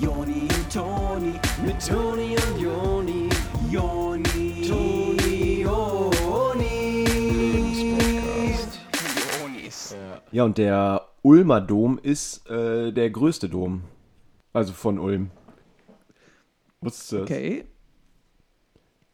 Joni 0.00 0.42
und 0.42 0.72
Toni, 0.72 1.32
mit 1.64 1.86
Toni 1.86 2.36
und 2.36 2.60
Joni, 2.60 3.28
Joni, 3.70 4.66
Toni, 4.68 5.62
Joni. 5.62 7.04
Jonis. 9.40 9.96
Ja, 10.32 10.44
und 10.44 10.58
der 10.58 11.02
Ulmer 11.22 11.60
Dom 11.60 11.98
ist 12.02 12.48
äh, 12.50 12.92
der 12.92 13.10
größte 13.10 13.48
Dom. 13.48 13.82
Also 14.52 14.72
von 14.72 14.98
Ulm. 14.98 15.30
Wusstest 16.80 17.12
du 17.12 17.16
das? 17.18 17.24
Okay. 17.30 17.64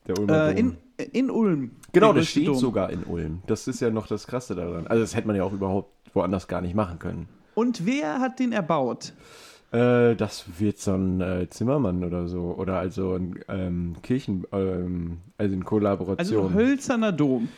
Der 0.07 0.19
Ulmer 0.19 0.49
Äh, 0.49 0.55
Dom. 0.55 0.77
in, 0.99 1.07
in 1.13 1.31
Ulm. 1.31 1.71
genau, 1.93 2.13
Der 2.13 2.21
das 2.23 2.27
größte 2.27 2.31
steht 2.41 2.49
Dom. 2.49 2.57
sogar 2.57 2.91
in 2.91 3.05
Ulm. 3.05 3.43
Das 3.47 3.67
ist 3.69 3.81
ja 3.81 3.91
noch 3.91 4.07
das 4.07 4.27
Krasse 4.27 4.55
daran. 4.55 4.87
Also 4.87 5.03
das 5.03 5.15
hätte 5.15 5.27
man 5.27 5.37
ja 5.37 5.45
auch 5.45 5.53
überhaupt 5.53 5.93
woanders 6.15 6.49
gar 6.49 6.61
nicht 6.61 6.75
machen 6.75 6.99
können. 6.99 7.29
Und 7.55 7.85
wer 7.87 8.21
hat 8.21 8.39
den 8.39 8.53
erbaut? 8.53 9.13
Äh, 9.17 9.50
das 9.71 10.45
wird 10.59 10.79
so 10.79 10.95
ein 10.95 11.21
äh, 11.21 11.49
Zimmermann 11.49 12.03
oder 12.05 12.27
so. 12.29 12.55
Oder 12.59 12.79
also 12.79 13.15
ein 13.15 13.39
ähm, 13.49 13.97
Kirchen, 14.03 14.45
ähm, 14.53 15.19
also 15.39 15.55
in 15.55 15.65
Kollaboration. 15.65 16.45
Also 16.47 16.53
hölzerner 16.55 17.13
Dom. 17.13 17.49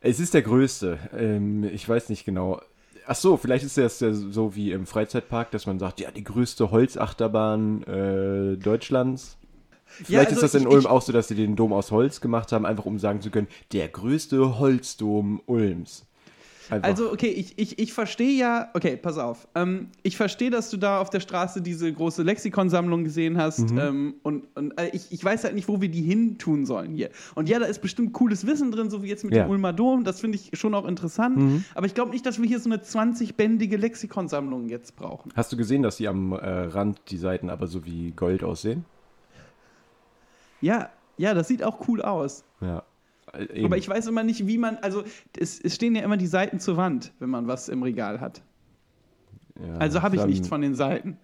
Es 0.00 0.18
ist 0.18 0.34
der 0.34 0.42
größte. 0.42 0.98
Ähm, 1.16 1.64
ich 1.64 1.88
weiß 1.88 2.08
nicht 2.08 2.24
genau. 2.24 2.60
Ach 3.06 3.14
so, 3.16 3.36
vielleicht 3.36 3.64
ist 3.64 3.76
das 3.78 4.00
ja 4.00 4.12
so 4.12 4.54
wie 4.54 4.72
im 4.72 4.86
Freizeitpark, 4.86 5.50
dass 5.50 5.66
man 5.66 5.78
sagt, 5.78 6.00
ja, 6.00 6.10
die 6.10 6.24
größte 6.24 6.70
Holzachterbahn 6.70 7.82
äh, 7.84 8.56
Deutschlands. 8.56 9.36
Vielleicht 9.86 10.30
also 10.30 10.44
ist 10.44 10.54
das 10.54 10.54
in 10.54 10.68
ich- 10.68 10.72
Ulm 10.72 10.80
ich- 10.82 10.86
auch 10.86 11.02
so, 11.02 11.12
dass 11.12 11.28
sie 11.28 11.34
den 11.34 11.56
Dom 11.56 11.72
aus 11.72 11.90
Holz 11.90 12.20
gemacht 12.20 12.52
haben, 12.52 12.64
einfach 12.64 12.86
um 12.86 12.98
sagen 12.98 13.20
zu 13.20 13.30
können, 13.30 13.48
der 13.72 13.88
größte 13.88 14.58
Holzdom 14.60 15.40
Ulms. 15.46 16.06
Einfach. 16.70 16.88
Also, 16.88 17.12
okay, 17.12 17.28
ich, 17.28 17.58
ich, 17.58 17.78
ich 17.78 17.92
verstehe 17.92 18.38
ja, 18.38 18.68
okay, 18.74 18.96
pass 18.96 19.18
auf. 19.18 19.48
Ähm, 19.54 19.88
ich 20.02 20.16
verstehe, 20.16 20.50
dass 20.50 20.70
du 20.70 20.76
da 20.76 21.00
auf 21.00 21.10
der 21.10 21.20
Straße 21.20 21.60
diese 21.62 21.92
große 21.92 22.22
Lexikonsammlung 22.22 23.04
gesehen 23.04 23.38
hast. 23.38 23.70
Mhm. 23.70 23.78
Ähm, 23.78 24.14
und 24.22 24.44
und 24.54 24.78
äh, 24.78 24.90
ich, 24.92 25.10
ich 25.10 25.24
weiß 25.24 25.44
halt 25.44 25.54
nicht, 25.54 25.68
wo 25.68 25.80
wir 25.80 25.88
die 25.88 26.02
hin 26.02 26.38
tun 26.38 26.66
sollen 26.66 26.94
hier. 26.94 27.10
Und 27.34 27.48
ja, 27.48 27.58
da 27.58 27.66
ist 27.66 27.80
bestimmt 27.82 28.12
cooles 28.12 28.46
Wissen 28.46 28.70
drin, 28.72 28.90
so 28.90 29.02
wie 29.02 29.08
jetzt 29.08 29.24
mit 29.24 29.34
Ja. 29.34 29.44
Mhm. 29.44 29.48
dem 29.48 29.50
Ulmer 29.52 29.72
Dom. 29.72 30.04
Das 30.04 30.20
finde 30.20 30.36
ich 30.36 30.58
schon 30.58 30.74
auch 30.74 30.86
interessant. 30.86 31.64
Aber 31.74 31.86
ich 31.86 31.94
glaube 31.94 32.10
nicht, 32.10 32.24
dass 32.26 32.40
wir 32.40 32.46
hier 32.48 32.60
so 32.60 32.70
eine 32.70 32.82
20-bändige 32.82 33.76
Lexikonsammlung 33.76 34.68
jetzt 34.68 34.96
brauchen. 34.96 35.32
Hast 35.34 35.52
du 35.52 35.56
gesehen, 35.56 35.82
dass 35.82 35.96
die 35.96 36.08
am 36.08 36.32
äh, 36.32 36.36
Rand 36.36 37.00
die 37.08 37.16
Seiten 37.16 37.50
aber 37.50 37.66
so 37.66 37.84
wie 37.84 38.12
Gold 38.12 38.44
aussehen? 38.44 38.84
Ja, 40.60 40.90
ja, 41.16 41.34
das 41.34 41.48
sieht 41.48 41.62
auch 41.62 41.86
cool 41.88 42.02
aus. 42.02 42.44
Ja. 42.60 42.82
Äh, 43.32 43.44
eben. 43.56 43.66
Aber 43.66 43.76
ich 43.76 43.88
weiß 43.88 44.06
immer 44.06 44.22
nicht, 44.22 44.46
wie 44.46 44.58
man, 44.58 44.76
also 44.78 45.04
es, 45.38 45.60
es 45.60 45.74
stehen 45.74 45.94
ja 45.94 46.02
immer 46.02 46.16
die 46.16 46.26
Seiten 46.26 46.60
zur 46.60 46.76
Wand, 46.76 47.12
wenn 47.18 47.30
man 47.30 47.46
was 47.46 47.68
im 47.68 47.82
Regal 47.82 48.20
hat. 48.20 48.42
Ja, 49.60 49.74
Also 49.76 50.02
habe 50.02 50.16
ich 50.16 50.24
nichts 50.26 50.48
von 50.48 50.60
den 50.60 50.74
Seiten. 50.74 51.18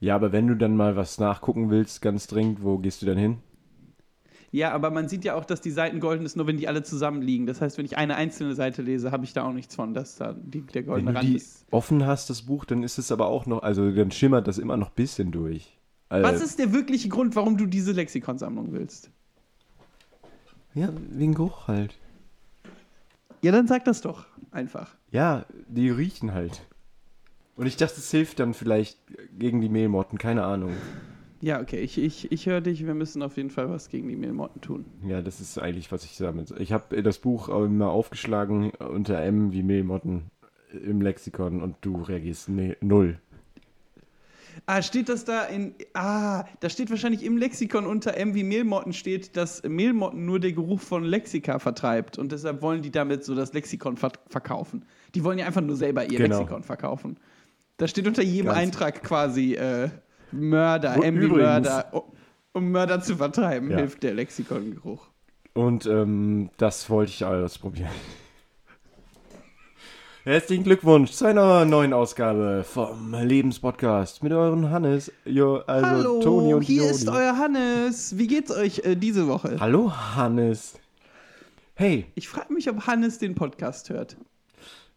Ja, 0.00 0.16
aber 0.16 0.32
wenn 0.32 0.48
du 0.48 0.56
dann 0.56 0.76
mal 0.76 0.96
was 0.96 1.18
nachgucken 1.18 1.70
willst, 1.70 2.02
ganz 2.02 2.26
dringend, 2.26 2.62
wo 2.62 2.78
gehst 2.78 3.02
du 3.02 3.06
dann 3.06 3.18
hin? 3.18 3.38
Ja, 4.50 4.72
aber 4.72 4.90
man 4.90 5.08
sieht 5.08 5.24
ja 5.24 5.34
auch, 5.34 5.46
dass 5.46 5.62
die 5.62 5.70
Seiten 5.70 5.98
golden 5.98 6.26
ist, 6.26 6.36
nur 6.36 6.46
wenn 6.46 6.58
die 6.58 6.68
alle 6.68 6.82
zusammenliegen. 6.82 7.46
Das 7.46 7.62
heißt, 7.62 7.78
wenn 7.78 7.86
ich 7.86 7.96
eine 7.96 8.16
einzelne 8.16 8.54
Seite 8.54 8.82
lese, 8.82 9.10
habe 9.10 9.24
ich 9.24 9.32
da 9.32 9.44
auch 9.44 9.52
nichts 9.52 9.74
von, 9.74 9.94
dass 9.94 10.16
da 10.16 10.34
die, 10.34 10.60
der 10.60 10.82
Wenn 10.82 10.86
goldene 10.86 11.12
du 11.12 11.18
Rand 11.18 11.28
die 11.30 11.36
ist. 11.36 11.64
offen 11.70 12.04
hast, 12.06 12.28
das 12.28 12.42
Buch, 12.42 12.66
dann 12.66 12.82
ist 12.82 12.98
es 12.98 13.10
aber 13.10 13.28
auch 13.28 13.46
noch, 13.46 13.62
also 13.62 13.90
dann 13.90 14.10
schimmert 14.10 14.46
das 14.48 14.58
immer 14.58 14.76
noch 14.76 14.88
ein 14.88 14.94
bisschen 14.94 15.30
durch. 15.30 15.78
Also, 16.10 16.28
Was 16.28 16.42
ist 16.42 16.58
der 16.58 16.72
wirkliche 16.74 17.08
Grund, 17.08 17.34
warum 17.34 17.56
du 17.56 17.64
diese 17.64 17.92
Lexikonsammlung 17.92 18.72
willst? 18.72 19.10
Ja, 20.74 20.88
wegen 21.10 21.34
Geruch 21.34 21.68
halt. 21.68 21.94
Ja, 23.42 23.52
dann 23.52 23.66
sag 23.66 23.84
das 23.84 24.00
doch 24.00 24.26
einfach. 24.50 24.94
Ja, 25.10 25.44
die 25.68 25.90
riechen 25.90 26.32
halt. 26.32 26.62
Und 27.56 27.66
ich 27.66 27.76
dachte, 27.76 27.96
es 27.96 28.10
hilft 28.10 28.40
dann 28.40 28.54
vielleicht 28.54 28.98
gegen 29.38 29.60
die 29.60 29.68
Mehlmotten, 29.68 30.16
keine 30.16 30.44
Ahnung. 30.44 30.72
Ja, 31.40 31.60
okay, 31.60 31.80
ich, 31.80 31.98
ich, 31.98 32.30
ich 32.30 32.46
höre 32.46 32.60
dich. 32.60 32.86
Wir 32.86 32.94
müssen 32.94 33.20
auf 33.20 33.36
jeden 33.36 33.50
Fall 33.50 33.68
was 33.68 33.88
gegen 33.88 34.08
die 34.08 34.16
Mehlmotten 34.16 34.60
tun. 34.60 34.84
Ja, 35.06 35.20
das 35.20 35.40
ist 35.40 35.58
eigentlich, 35.58 35.90
was 35.90 36.04
ich 36.04 36.16
damit. 36.16 36.52
Ich 36.58 36.72
habe 36.72 37.02
das 37.02 37.18
Buch 37.18 37.48
immer 37.48 37.90
aufgeschlagen 37.90 38.70
unter 38.70 39.20
M 39.20 39.52
wie 39.52 39.64
Mehlmotten 39.64 40.30
im 40.72 41.02
Lexikon 41.02 41.60
und 41.60 41.76
du 41.80 42.00
reagierst 42.00 42.48
ne, 42.48 42.76
null. 42.80 43.18
Ah, 44.66 44.82
steht 44.82 45.08
das 45.08 45.24
da 45.24 45.44
in. 45.44 45.74
Ah, 45.94 46.44
da 46.60 46.68
steht 46.68 46.90
wahrscheinlich 46.90 47.24
im 47.24 47.36
Lexikon 47.36 47.86
unter 47.86 48.16
M 48.16 48.34
wie 48.34 48.44
Mehlmotten 48.44 48.92
steht, 48.92 49.36
dass 49.36 49.62
Mehlmotten 49.62 50.24
nur 50.24 50.40
der 50.40 50.52
Geruch 50.52 50.80
von 50.80 51.04
Lexika 51.04 51.58
vertreibt. 51.58 52.18
Und 52.18 52.32
deshalb 52.32 52.62
wollen 52.62 52.82
die 52.82 52.90
damit 52.90 53.24
so 53.24 53.34
das 53.34 53.52
Lexikon 53.52 53.96
ver 53.96 54.12
verkaufen. 54.28 54.84
Die 55.14 55.24
wollen 55.24 55.38
ja 55.38 55.46
einfach 55.46 55.60
nur 55.62 55.76
selber 55.76 56.04
ihr 56.10 56.18
Genau. 56.18 56.38
Lexikon 56.38 56.62
verkaufen. 56.62 57.18
Da 57.78 57.88
steht 57.88 58.06
unter 58.06 58.22
jedem 58.22 58.46
Ganz- 58.46 58.58
Eintrag 58.58 59.02
quasi 59.02 59.54
äh, 59.54 59.88
Mörder, 60.30 60.96
Wo- 60.96 61.02
M 61.02 61.14
wie 61.20 61.24
übrigens- 61.24 61.42
Mörder. 61.68 61.88
Um- 61.94 62.02
Um 62.54 62.70
Mörder 62.70 63.00
zu 63.00 63.16
vertreiben, 63.16 63.70
Ja. 63.70 63.78
hilft 63.78 64.02
der 64.02 64.12
Lexikongeruch. 64.14 65.06
Und 65.54 65.86
ähm, 65.86 66.50
das 66.58 66.90
wollte 66.90 67.10
ich 67.12 67.24
ausprobieren. 67.24 67.88
Herzlichen 70.24 70.62
Glückwunsch 70.62 71.10
zu 71.10 71.24
einer 71.26 71.64
neuen 71.64 71.92
Ausgabe 71.92 72.64
vom 72.64 73.12
Lebenspodcast 73.12 74.22
mit 74.22 74.32
euren 74.32 74.70
Hannes, 74.70 75.10
jo, 75.24 75.56
also 75.66 75.86
Hallo, 75.86 76.20
Toni 76.22 76.54
und 76.54 76.62
hier 76.62 76.82
Joni. 76.84 76.90
ist 76.90 77.08
euer 77.08 77.36
Hannes. 77.38 78.16
Wie 78.18 78.28
geht's 78.28 78.52
euch 78.52 78.80
äh, 78.84 78.94
diese 78.94 79.26
Woche? 79.26 79.56
Hallo 79.58 79.92
Hannes. 80.14 80.74
Hey, 81.74 82.06
Ich 82.14 82.28
frage 82.28 82.52
mich, 82.52 82.70
ob 82.70 82.86
Hannes 82.86 83.18
den 83.18 83.34
Podcast 83.34 83.90
hört. 83.90 84.16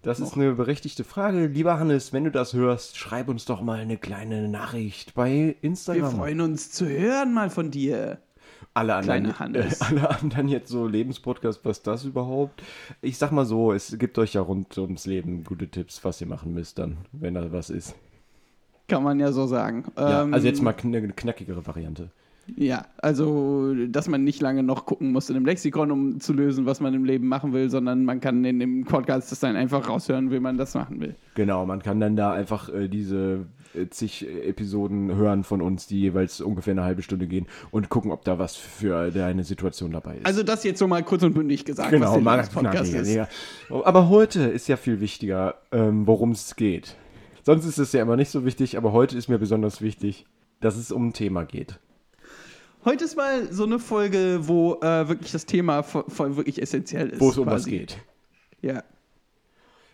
das 0.04 0.20
ist 0.20 0.36
eine 0.36 0.52
berechtigte 0.54 1.04
Frage. 1.04 1.48
Lieber 1.48 1.80
Hannes, 1.80 2.14
wenn 2.14 2.26
du 2.26 2.32
das 2.32 2.54
hörst, 2.54 2.96
schreib 2.98 3.28
uns 3.28 3.46
doch 3.46 3.62
mal 3.62 3.80
eine 3.80 3.98
kleine 3.98 4.48
Nachricht 4.48 5.16
bei 5.16 5.32
Wir 5.32 5.64
Instagram. 5.64 6.16
freuen 6.18 6.42
uns 6.42 6.70
zu 6.72 6.86
hören 6.88 7.34
mal 7.34 7.50
von 7.50 7.72
dir. 7.72 8.20
Alle 8.76 8.96
anderen. 8.96 9.56
Äh, 9.56 9.70
alle 9.80 10.10
anderen 10.10 10.48
jetzt 10.48 10.70
so 10.70 10.88
Lebenspodcast, 10.88 11.62
was 11.64 11.82
das 11.82 12.06
überhaupt? 12.06 12.62
Ich 13.02 13.18
sag 13.18 13.32
mal 13.32 13.46
so, 13.46 13.72
es 13.72 13.98
gibt 13.98 14.18
euch 14.20 14.34
ja 14.34 14.42
rund 14.42 14.78
ums 14.78 15.06
Leben 15.06 15.44
gute 15.44 15.68
Tipps, 15.68 16.04
was 16.04 16.22
ihr 16.22 16.28
machen 16.28 16.54
müsst 16.54 16.78
dann, 16.78 16.98
wenn 17.12 17.34
da 17.34 17.52
was 17.52 17.70
ist. 17.70 17.96
Kann 18.88 19.04
man 19.04 19.20
ja 19.20 19.32
so 19.32 19.48
sagen. 19.48 19.86
Ja, 19.98 20.24
Ähm, 20.24 20.34
also 20.34 20.46
jetzt 20.46 20.62
mal 20.62 20.74
kn 20.74 20.96
eine 20.96 21.08
knackigere 21.10 21.66
Variante. 21.66 22.10
Ja, 22.56 22.86
also, 22.98 23.74
dass 23.88 24.08
man 24.08 24.24
nicht 24.24 24.40
lange 24.40 24.62
noch 24.62 24.86
gucken 24.86 25.12
muss 25.12 25.32
in 25.32 25.36
einem 25.36 25.46
Lexikon, 25.46 25.90
um 25.90 26.20
zu 26.20 26.32
lösen, 26.32 26.68
was 26.68 26.80
man 26.80 26.94
im 26.94 27.04
Leben 27.04 27.28
machen 27.28 27.54
will, 27.54 27.72
sondern 27.72 28.06
man 28.06 28.20
kann 28.20 28.46
in 28.46 28.60
dem 28.60 28.86
Podcast 28.86 29.32
das 29.32 29.40
dann 29.40 29.56
einfach 29.56 29.90
raushören, 29.90 30.30
wie 30.32 30.40
man 30.40 30.58
das 30.58 30.76
machen 30.76 31.00
will. 31.00 31.16
Genau, 31.34 31.66
man 31.66 31.82
kann 31.82 32.00
dann 32.00 32.16
da 32.16 32.34
einfach 32.34 32.70
äh, 32.70 32.88
diese 32.88 33.48
zig 33.90 34.28
äh, 34.28 34.50
Episoden 34.50 35.16
hören 35.16 35.44
von 35.44 35.62
uns, 35.62 35.88
die 35.88 36.00
jeweils 36.00 36.42
ungefähr 36.42 36.72
eine 36.72 36.84
halbe 36.84 37.02
Stunde 37.02 37.28
gehen 37.28 37.48
und 37.72 37.90
gucken, 37.90 38.12
ob 38.12 38.24
da 38.24 38.40
was 38.40 38.56
für 38.56 39.12
deine 39.12 39.44
Situation 39.44 39.92
dabei 39.92 40.18
ist. 40.18 40.26
Also, 40.26 40.44
das 40.44 40.64
jetzt 40.64 40.80
so 40.80 40.88
mal 40.88 41.04
kurz 41.04 41.24
und 41.24 41.34
bündig 41.34 41.66
gesagt, 41.66 41.92
genau, 41.92 42.16
was 42.16 42.22
mal 42.22 42.38
der 42.38 42.44
Podcast 42.44 42.92
knackiger, 42.92 43.02
ist. 43.02 43.14
ja. 43.14 43.28
Aber 43.84 44.10
heute 44.10 44.44
ist 44.44 44.68
ja 44.68 44.78
viel 44.78 45.00
wichtiger, 45.00 45.56
ähm, 45.72 46.08
worum 46.08 46.32
es 46.32 46.56
geht. 46.56 46.96
Sonst 47.44 47.66
ist 47.66 47.78
es 47.78 47.92
ja 47.92 48.02
immer 48.02 48.16
nicht 48.16 48.32
so 48.32 48.46
wichtig, 48.46 48.78
aber 48.78 48.92
heute 48.92 49.18
ist 49.18 49.28
mir 49.28 49.38
besonders 49.38 49.82
wichtig, 49.82 50.26
dass 50.62 50.78
es 50.78 50.92
um 50.92 51.08
ein 51.10 51.14
Thema 51.14 51.46
geht. 51.46 51.80
Heute 52.86 53.04
ist 53.04 53.16
mal 53.18 53.52
so 53.52 53.64
eine 53.64 53.80
Folge, 53.80 54.42
wo 54.44 54.76
äh, 54.82 55.08
wirklich 55.08 55.32
das 55.32 55.46
Thema 55.46 55.82
voll, 55.82 56.06
voll 56.08 56.36
wirklich 56.38 56.62
essentiell 56.62 57.10
ist. 57.10 57.20
Wo 57.20 57.30
es 57.30 57.38
um 57.38 57.48
was 57.48 57.66
geht. 57.66 57.98
Ja. 58.62 58.84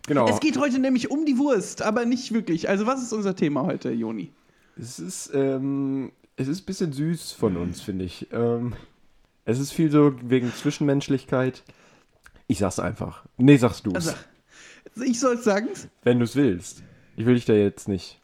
Genau. 0.08 0.28
Es 0.28 0.40
geht 0.40 0.58
heute 0.58 0.80
nämlich 0.80 1.12
um 1.12 1.26
die 1.26 1.38
Wurst, 1.38 1.82
aber 1.82 2.06
nicht 2.06 2.34
wirklich. 2.34 2.70
Also, 2.70 2.86
was 2.86 3.02
ist 3.02 3.14
unser 3.14 3.36
Thema 3.36 3.64
heute, 3.64 3.92
Joni? 3.92 4.32
Es 4.78 5.00
ist, 5.00 5.32
ähm, 5.34 6.12
es 6.38 6.48
ist 6.48 6.64
ein 6.64 6.66
bisschen 6.66 6.94
süß 6.94 7.34
von 7.34 7.58
uns, 7.58 7.82
finde 7.82 8.06
ich. 8.06 8.28
Ähm, 8.32 8.74
es 9.46 9.60
ist 9.60 9.72
viel 9.72 9.92
so 9.92 10.14
wegen 10.24 10.54
Zwischenmenschlichkeit. 10.54 11.64
Ich 12.48 12.60
sag's 12.60 12.80
einfach. 12.80 13.26
Nee, 13.38 13.58
sagst 13.58 13.86
du's. 13.86 13.96
Also, 13.96 14.14
ich 15.06 15.20
soll 15.20 15.38
sagen, 15.38 15.68
wenn 16.04 16.20
du's 16.20 16.36
willst. 16.36 16.84
Ich 17.16 17.26
will 17.26 17.36
dich 17.36 17.46
da 17.46 17.54
jetzt 17.54 17.88
nicht. 17.88 18.21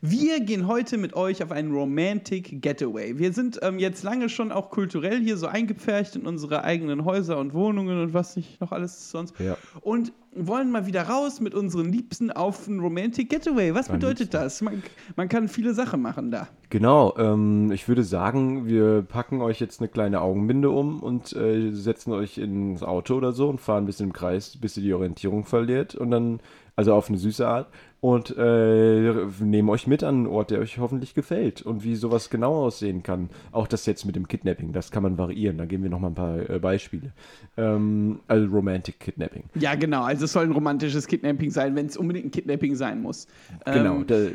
Wir 0.00 0.40
gehen 0.40 0.66
heute 0.66 0.96
mit 0.98 1.14
euch 1.14 1.42
auf 1.42 1.50
einen 1.50 1.72
Romantic 1.72 2.62
Getaway. 2.62 3.18
Wir 3.18 3.32
sind 3.32 3.58
ähm, 3.62 3.78
jetzt 3.78 4.02
lange 4.02 4.28
schon 4.28 4.52
auch 4.52 4.70
kulturell 4.70 5.20
hier 5.20 5.36
so 5.36 5.46
eingepfercht 5.46 6.16
in 6.16 6.26
unsere 6.26 6.62
eigenen 6.64 7.04
Häuser 7.04 7.38
und 7.38 7.52
Wohnungen 7.52 8.00
und 8.00 8.14
was 8.14 8.36
nicht 8.36 8.60
noch 8.60 8.72
alles 8.72 9.10
sonst. 9.10 9.38
Ja. 9.40 9.56
Und 9.80 10.12
wollen 10.34 10.70
mal 10.70 10.86
wieder 10.86 11.02
raus 11.02 11.40
mit 11.40 11.54
unseren 11.54 11.90
Liebsten 11.90 12.30
auf 12.30 12.68
ein 12.68 12.78
Romantic 12.80 13.30
Getaway. 13.30 13.74
Was 13.74 13.88
Mein 13.88 13.98
bedeutet 13.98 14.32
Liebsten. 14.32 14.36
das? 14.36 14.60
Man, 14.60 14.82
man 15.16 15.28
kann 15.28 15.48
viele 15.48 15.74
Sachen 15.74 16.00
machen 16.00 16.30
da. 16.30 16.48
Genau, 16.70 17.16
ähm, 17.16 17.72
ich 17.72 17.88
würde 17.88 18.04
sagen, 18.04 18.66
wir 18.66 19.02
packen 19.02 19.40
euch 19.40 19.58
jetzt 19.58 19.80
eine 19.80 19.88
kleine 19.88 20.20
Augenbinde 20.20 20.70
um 20.70 21.02
und 21.02 21.34
äh, 21.34 21.70
setzen 21.72 22.12
euch 22.12 22.38
ins 22.38 22.82
Auto 22.82 23.14
oder 23.14 23.32
so 23.32 23.48
und 23.48 23.60
fahren 23.60 23.84
ein 23.84 23.86
bisschen 23.86 24.08
im 24.08 24.12
Kreis, 24.12 24.56
bis 24.56 24.76
ihr 24.76 24.82
die 24.82 24.94
Orientierung 24.94 25.44
verliert 25.44 25.94
und 25.94 26.10
dann, 26.10 26.40
also 26.76 26.94
auf 26.94 27.08
eine 27.08 27.18
süße 27.18 27.46
Art 27.46 27.68
und 28.00 28.34
äh, 28.38 29.12
nehmen 29.40 29.68
euch 29.68 29.86
mit 29.86 30.04
an 30.04 30.14
einen 30.16 30.26
Ort, 30.26 30.50
der 30.50 30.60
euch 30.60 30.78
hoffentlich 30.78 31.14
gefällt 31.14 31.62
und 31.62 31.82
wie 31.82 31.96
sowas 31.96 32.30
genau 32.30 32.64
aussehen 32.66 33.02
kann. 33.02 33.28
Auch 33.50 33.66
das 33.66 33.86
jetzt 33.86 34.04
mit 34.04 34.14
dem 34.14 34.28
Kidnapping, 34.28 34.72
das 34.72 34.90
kann 34.90 35.02
man 35.02 35.18
variieren, 35.18 35.58
da 35.58 35.64
geben 35.64 35.82
wir 35.82 35.90
nochmal 35.90 36.12
ein 36.12 36.14
paar 36.14 36.50
äh, 36.50 36.58
Beispiele. 36.58 37.12
Ähm, 37.56 38.20
also 38.28 38.46
Romantic 38.48 39.00
Kidnapping. 39.00 39.44
Ja, 39.54 39.74
genau. 39.74 40.02
Also 40.04 40.26
es 40.26 40.32
soll 40.32 40.44
ein 40.44 40.52
romantisches 40.52 41.06
Kidnapping 41.06 41.50
sein, 41.50 41.74
wenn 41.74 41.86
es 41.86 41.96
unbedingt 41.96 42.26
ein 42.26 42.30
Kidnapping 42.30 42.76
sein 42.76 43.02
muss. 43.02 43.26
Genau, 43.64 43.96
Ähm, 43.96 44.06
der, 44.06 44.30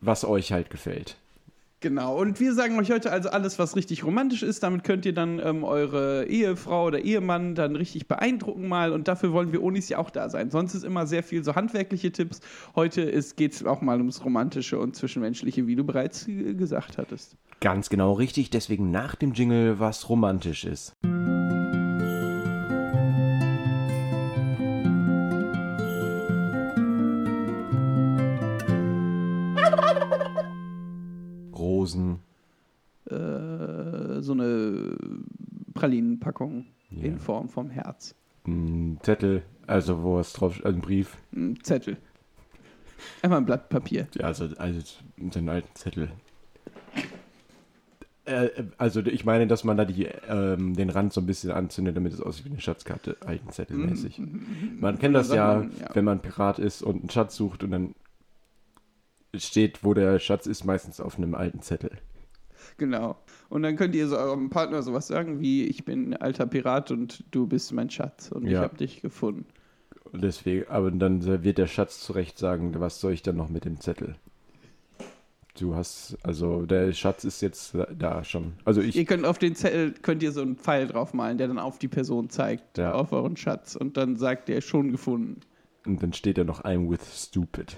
was 0.00 0.24
euch 0.24 0.52
halt 0.52 0.70
gefällt. 0.70 1.16
Genau, 1.84 2.18
und 2.18 2.40
wir 2.40 2.54
sagen 2.54 2.78
euch 2.78 2.90
heute 2.90 3.12
also 3.12 3.28
alles, 3.28 3.58
was 3.58 3.76
richtig 3.76 4.04
romantisch 4.04 4.42
ist. 4.42 4.62
Damit 4.62 4.84
könnt 4.84 5.04
ihr 5.04 5.12
dann 5.12 5.38
ähm, 5.38 5.64
eure 5.64 6.24
Ehefrau 6.24 6.86
oder 6.86 7.00
Ehemann 7.00 7.54
dann 7.54 7.76
richtig 7.76 8.08
beeindrucken 8.08 8.68
mal. 8.68 8.90
Und 8.90 9.06
dafür 9.06 9.34
wollen 9.34 9.52
wir 9.52 9.62
Onis 9.62 9.90
ja 9.90 9.98
auch 9.98 10.08
da 10.08 10.30
sein. 10.30 10.50
Sonst 10.50 10.72
ist 10.74 10.82
immer 10.82 11.06
sehr 11.06 11.22
viel 11.22 11.44
so 11.44 11.54
handwerkliche 11.54 12.10
Tipps. 12.10 12.40
Heute 12.74 13.12
geht 13.36 13.52
es 13.52 13.66
auch 13.66 13.82
mal 13.82 13.98
ums 13.98 14.24
Romantische 14.24 14.78
und 14.78 14.96
Zwischenmenschliche, 14.96 15.66
wie 15.66 15.76
du 15.76 15.84
bereits 15.84 16.26
äh, 16.26 16.54
gesagt 16.54 16.96
hattest. 16.96 17.36
Ganz 17.60 17.90
genau 17.90 18.14
richtig, 18.14 18.48
deswegen 18.48 18.90
nach 18.90 19.14
dem 19.14 19.34
Jingle 19.34 19.78
was 19.78 20.08
romantisch 20.08 20.64
ist. 20.64 20.96
Rosen. 31.94 32.18
Äh, 33.10 34.22
so 34.22 34.32
eine 34.32 34.96
Pralinenpackung 35.74 36.66
Ja. 36.90 37.04
in 37.04 37.18
Form 37.18 37.48
vom 37.48 37.70
Herz. 37.70 38.14
Ein 38.46 38.98
Zettel, 39.02 39.42
also 39.66 40.02
wo 40.02 40.18
es 40.18 40.32
drauf 40.32 40.64
ein 40.64 40.80
Brief. 40.80 41.16
Ein 41.34 41.58
Zettel. 41.62 41.96
Einmal 43.22 43.40
ein 43.40 43.46
Blatt 43.46 43.68
Papier. 43.68 44.06
Ja, 44.14 44.26
also, 44.26 44.48
also 44.56 44.80
den 45.16 45.48
alten 45.48 45.74
Zettel. 45.74 46.10
Äh, 48.26 48.48
also 48.78 49.00
ich 49.00 49.24
meine, 49.26 49.46
dass 49.46 49.64
man 49.64 49.76
da 49.76 49.84
die, 49.84 50.06
ähm, 50.28 50.74
den 50.74 50.88
Rand 50.88 51.12
so 51.12 51.20
ein 51.20 51.26
bisschen 51.26 51.50
anzündet, 51.50 51.96
damit 51.96 52.14
es 52.14 52.20
aussieht 52.22 52.46
wie 52.46 52.50
eine 52.50 52.60
Schatzkarte, 52.60 53.16
alten 53.26 53.50
Zettelmäßig. 53.50 54.20
Man 54.80 54.98
kennt 54.98 55.14
das 55.14 55.28
Sagt 55.28 55.36
ja, 55.36 55.54
man, 55.56 55.72
ja. 55.78 55.88
wenn 55.94 56.04
man 56.06 56.20
Pirat 56.20 56.58
ist 56.58 56.82
und 56.82 57.00
einen 57.00 57.10
Schatz 57.10 57.36
sucht 57.36 57.62
und 57.64 57.70
dann 57.70 57.94
steht, 59.38 59.84
wo 59.84 59.94
der 59.94 60.18
Schatz 60.18 60.46
ist, 60.46 60.64
meistens 60.64 61.00
auf 61.00 61.16
einem 61.18 61.34
alten 61.34 61.60
Zettel. 61.62 61.90
Genau. 62.78 63.16
Und 63.48 63.62
dann 63.62 63.76
könnt 63.76 63.94
ihr 63.94 64.08
so 64.08 64.16
eurem 64.16 64.50
Partner 64.50 64.82
sowas 64.82 65.06
sagen 65.06 65.40
wie, 65.40 65.64
ich 65.66 65.84
bin 65.84 66.10
ein 66.10 66.16
alter 66.16 66.46
Pirat 66.46 66.90
und 66.90 67.24
du 67.30 67.46
bist 67.46 67.72
mein 67.72 67.90
Schatz 67.90 68.30
und 68.32 68.46
ich 68.46 68.52
Ja. 68.52 68.62
habe 68.62 68.76
dich 68.76 69.00
gefunden. 69.02 69.46
Und 70.12 70.22
deswegen, 70.24 70.68
aber 70.68 70.90
dann 70.90 71.24
wird 71.44 71.58
der 71.58 71.66
Schatz 71.66 72.00
zurecht 72.00 72.38
sagen, 72.38 72.74
was 72.78 73.00
soll 73.00 73.12
ich 73.12 73.22
dann 73.22 73.36
noch 73.36 73.48
mit 73.48 73.64
dem 73.64 73.80
Zettel? 73.80 74.16
Du 75.58 75.76
hast, 75.76 76.16
also 76.24 76.66
der 76.66 76.92
Schatz 76.92 77.22
ist 77.22 77.40
jetzt 77.40 77.76
da 77.96 78.24
schon. 78.24 78.54
Also 78.64 78.80
ich, 78.80 78.96
Ihr 78.96 79.04
könnt 79.04 79.24
auf 79.24 79.38
den 79.38 79.54
Zettel, 79.54 79.92
könnt 80.02 80.22
ihr 80.24 80.32
so 80.32 80.42
einen 80.42 80.56
Pfeil 80.56 80.88
draufmalen, 80.88 81.38
der 81.38 81.46
dann 81.46 81.60
auf 81.60 81.78
die 81.78 81.86
Person 81.86 82.28
zeigt, 82.28 82.76
Ja. 82.78 82.92
auf 82.94 83.12
euren 83.12 83.36
Schatz. 83.36 83.76
Und 83.76 83.96
dann 83.96 84.16
sagt 84.16 84.48
er, 84.50 84.60
schon 84.60 84.90
gefunden. 84.90 85.40
Und 85.86 86.02
dann 86.02 86.12
steht 86.12 86.38
da 86.38 86.44
noch 86.44 86.64
I'm 86.64 86.90
with 86.90 87.02
stupid. 87.14 87.76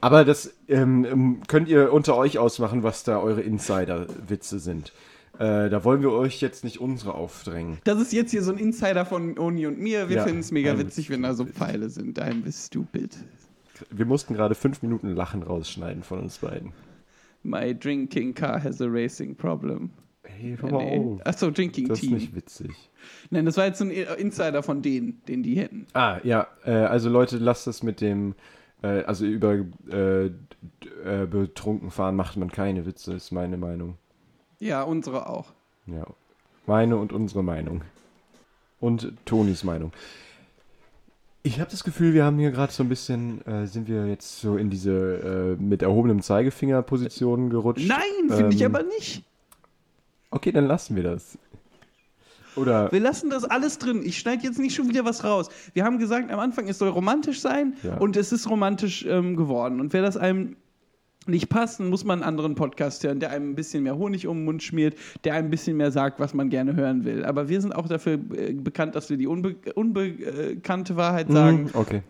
Aber 0.00 0.24
das 0.24 0.54
ähm, 0.68 1.04
ähm, 1.04 1.40
könnt 1.48 1.68
ihr 1.68 1.92
unter 1.92 2.16
euch 2.16 2.38
ausmachen, 2.38 2.82
was 2.82 3.04
da 3.04 3.18
eure 3.20 3.40
Insider-Witze 3.42 4.58
sind. 4.58 4.92
Äh, 5.38 5.70
da 5.70 5.84
wollen 5.84 6.02
wir 6.02 6.12
euch 6.12 6.40
jetzt 6.40 6.64
nicht 6.64 6.80
unsere 6.80 7.14
aufdrängen. 7.14 7.78
Das 7.84 8.00
ist 8.00 8.12
jetzt 8.12 8.30
hier 8.30 8.42
so 8.42 8.52
ein 8.52 8.58
Insider 8.58 9.04
von 9.06 9.38
Oni 9.38 9.66
und 9.66 9.78
mir. 9.78 10.08
Wir 10.08 10.18
Ja, 10.18 10.24
finden 10.24 10.40
es 10.40 10.50
mega 10.52 10.72
I'm 10.72 10.78
witzig, 10.78 11.08
wenn 11.10 11.22
da 11.22 11.34
so 11.34 11.46
Pfeile 11.46 11.88
sind. 11.88 12.20
I'm 12.20 12.42
stupid. 12.52 13.16
Wir 13.90 14.04
mussten 14.04 14.34
gerade 14.34 14.54
fünf 14.54 14.82
Minuten 14.82 15.08
Lachen 15.14 15.42
rausschneiden 15.42 16.02
von 16.02 16.18
uns 16.20 16.38
beiden. 16.38 16.72
My 17.42 17.74
drinking 17.74 18.34
car 18.34 18.62
has 18.62 18.82
a 18.82 18.86
racing 18.86 19.34
problem. 19.34 19.90
Hey, 20.22 20.56
Ja, 20.62 20.68
nee. 20.70 21.18
Achso, 21.24 21.50
Drinking 21.50 21.88
Das 21.88 21.98
ist 21.98 22.04
Team. 22.04 22.14
nicht 22.18 22.34
witzig. 22.36 22.70
Nein, 23.30 23.46
das 23.46 23.56
war 23.56 23.64
jetzt 23.64 23.78
so 23.78 23.84
ein 23.86 23.90
Insider 23.90 24.62
von 24.62 24.82
denen, 24.82 25.22
den 25.26 25.42
die 25.42 25.54
hätten. 25.58 25.86
Ah, 25.94 26.18
ja, 26.22 26.46
äh, 26.66 26.70
also 26.72 27.08
Leute, 27.08 27.38
lasst 27.38 27.66
das 27.66 27.82
mit 27.82 28.02
dem, 28.02 28.34
äh, 28.82 29.02
also 29.04 29.24
über 29.24 29.64
äh, 29.90 30.26
äh, 30.26 31.26
betrunken 31.26 31.90
fahren 31.90 32.16
macht 32.16 32.36
man 32.36 32.50
keine 32.50 32.86
Witze, 32.86 33.14
ist 33.14 33.30
meine 33.30 33.56
Meinung. 33.56 33.96
Ja, 34.58 34.82
unsere 34.82 35.28
auch. 35.28 35.52
Ja, 35.86 36.06
meine 36.66 36.96
und 36.96 37.12
unsere 37.12 37.42
Meinung. 37.42 37.82
Und 38.80 39.12
Tonis 39.24 39.64
Meinung. 39.64 39.92
Ich 41.42 41.58
habe 41.58 41.70
das 41.70 41.84
Gefühl, 41.84 42.12
wir 42.12 42.24
haben 42.24 42.38
hier 42.38 42.50
gerade 42.50 42.72
so 42.72 42.82
ein 42.82 42.88
bisschen, 42.90 43.44
äh, 43.46 43.66
sind 43.66 43.88
wir 43.88 44.06
jetzt 44.06 44.40
so 44.40 44.56
in 44.58 44.68
diese 44.68 45.56
äh, 45.58 45.62
mit 45.62 45.80
erhobenem 45.80 46.20
Zeigefinger 46.20 46.82
Position 46.82 47.48
gerutscht. 47.48 47.88
Nein, 47.88 48.28
finde 48.28 48.54
ich 48.54 48.60
Ähm, 48.60 48.74
aber 48.74 48.82
nicht. 48.84 49.24
Okay, 50.30 50.52
dann 50.52 50.66
lassen 50.66 50.96
wir 50.96 51.02
das. 51.02 51.38
Oder, 52.56 52.90
Wir 52.92 53.00
lassen 53.00 53.30
das 53.30 53.44
alles 53.44 53.78
drin. 53.78 54.02
Ich 54.04 54.18
schneide 54.18 54.42
jetzt 54.44 54.58
nicht 54.58 54.74
schon 54.74 54.88
wieder 54.88 55.04
was 55.04 55.24
raus. 55.24 55.48
Wir 55.72 55.84
haben 55.84 55.98
gesagt, 55.98 56.30
am 56.30 56.38
Anfang 56.40 56.68
es 56.68 56.78
soll 56.78 56.88
romantisch 56.88 57.40
sein 57.40 57.74
Ja. 57.82 57.96
und 57.98 58.16
es 58.16 58.32
ist 58.32 58.48
romantisch 58.50 59.04
ähm, 59.08 59.36
geworden. 59.36 59.80
Und 59.80 59.92
wer 59.92 60.02
das 60.02 60.16
einem 60.16 60.56
nicht 61.26 61.48
passt, 61.48 61.80
dann 61.80 61.90
muss 61.90 62.04
man 62.04 62.20
einen 62.20 62.28
anderen 62.28 62.54
Podcast 62.54 63.04
hören, 63.04 63.20
der 63.20 63.30
einem 63.30 63.50
ein 63.50 63.54
bisschen 63.54 63.82
mehr 63.82 63.96
Honig 63.96 64.26
um 64.26 64.38
den 64.38 64.44
Mund 64.46 64.62
schmiert, 64.62 64.94
der 65.24 65.34
einem 65.34 65.48
ein 65.48 65.50
bisschen 65.50 65.76
mehr 65.76 65.92
sagt, 65.92 66.18
was 66.18 66.34
man 66.34 66.48
gerne 66.48 66.74
hören 66.74 67.04
will. 67.04 67.24
Aber 67.24 67.48
wir 67.48 67.60
sind 67.60 67.74
auch 67.74 67.86
dafür 67.88 68.14
äh, 68.14 68.52
bekannt, 68.54 68.94
dass 68.94 69.10
wir 69.10 69.16
die 69.16 69.26
unbe 69.26 69.54
unbekannte 69.74 70.96
Wahrheit 70.96 71.30
sagen. 71.30 71.64
Mhm, 71.64 71.70
okay. 71.74 72.02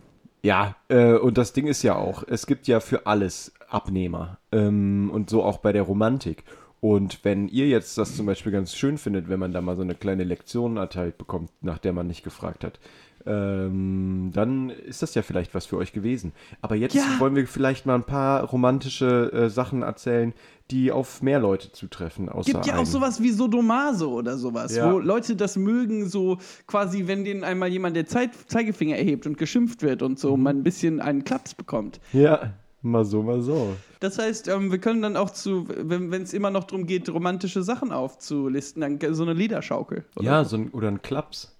Ja, 0.43 0.77
äh, 0.89 1.15
und 1.15 1.37
das 1.37 1.53
Ding 1.53 1.67
ist 1.67 1.83
ja 1.83 1.97
auch, 1.97 2.25
es 2.27 2.47
gibt 2.47 2.67
ja 2.67 2.81
für 2.81 3.07
alles 3.07 3.53
Abnehmer. 3.69 4.39
Ähm, 4.53 5.11
und 5.13 5.29
so 5.29 5.43
auch 5.43 5.59
bei 5.59 5.73
der 5.73 5.83
Romantik. 5.83 6.45
Und 6.81 7.25
wenn 7.25 7.49
ihr 7.49 7.69
jetzt 7.69 7.99
das 7.99 8.17
zum 8.17 8.25
Beispiel 8.27 8.53
ganz 8.53 8.75
schön 8.75 8.97
findet, 8.97 9.29
wenn 9.29 9.39
man 9.39 9.53
da 9.53 9.61
mal 9.61 9.77
so 9.77 9.83
eine 9.83 9.95
kleine 9.95 10.25
Lektion 10.25 10.79
erteilt 10.79 11.19
bekommt, 11.19 11.51
nach 11.61 11.79
der 11.79 11.93
man 11.93 12.07
nicht 12.07 12.25
gefragt 12.25 12.65
hat, 12.65 12.79
ähm, 13.27 14.31
dann 14.33 14.71
ist 14.71 15.03
das 15.03 15.15
ja 15.15 15.21
vielleicht 15.23 15.55
was 15.55 15.67
für 15.67 15.77
euch 15.77 15.93
gewesen. 15.93 16.33
Aber 16.63 16.75
jetzt 16.75 16.95
Ja. 16.95 17.03
wollen 17.19 17.37
wir 17.37 17.47
vielleicht 17.47 17.85
mal 17.85 17.95
ein 17.95 18.05
paar 18.05 18.45
romantische 18.45 19.31
äh, 19.33 19.51
Sachen 19.51 19.83
erzählen, 19.83 20.33
die 20.71 20.91
auf 20.93 21.21
mehr 21.21 21.39
Leute 21.41 21.73
zutreffen. 21.73 22.29
Außer 22.29 22.53
gibt 22.53 22.67
ja 22.67 22.75
auch 22.75 22.79
einem. 22.79 22.87
sowas 22.87 23.21
wie 23.23 23.31
Sodomaso 23.31 24.13
oder 24.13 24.39
sowas, 24.39 24.75
Ja. 24.75 24.91
wo 24.93 24.99
Leute 24.99 25.37
das 25.37 25.57
mögen, 25.57 26.09
so 26.09 26.39
quasi, 26.67 27.09
wenn 27.09 27.25
denen 27.25 27.45
einmal 27.45 27.69
jemand 27.69 27.97
der 27.97 28.07
Zeit 28.07 28.31
Zeigefinger 28.47 28.97
erhebt 28.97 29.27
und 29.27 29.37
geschimpft 29.37 29.83
wird 29.83 30.01
und 30.03 30.13
Mhm. 30.13 30.17
so, 30.17 30.37
man 30.37 30.59
ein 30.59 30.63
bisschen 30.63 31.01
einen 31.01 31.25
Klaps 31.25 31.55
bekommt. 31.55 32.01
Ja, 32.13 32.55
mal 32.83 33.05
so, 33.05 33.23
mal 33.23 33.43
so. 33.43 33.77
Das 34.01 34.19
heißt, 34.19 34.49
ähm, 34.49 34.71
wir 34.71 34.79
können 34.79 35.03
dann 35.03 35.17
auch 35.17 35.31
zu, 35.31 35.67
wenn 35.69 36.13
es 36.23 36.33
immer 36.33 36.51
noch 36.51 36.65
darum 36.65 36.87
geht, 36.87 37.09
romantische 37.09 37.63
Sachen 37.63 37.93
aufzulisten, 37.93 38.81
dann 38.81 39.15
so 39.15 39.23
eine 39.23 39.35
Liederschaukel. 39.35 40.05
Oder 40.17 40.25
Ja, 40.25 40.45
so. 40.45 40.51
so 40.51 40.57
ein, 40.63 40.69
oder 40.71 40.89
ein 40.89 41.03
Klaps. 41.03 41.57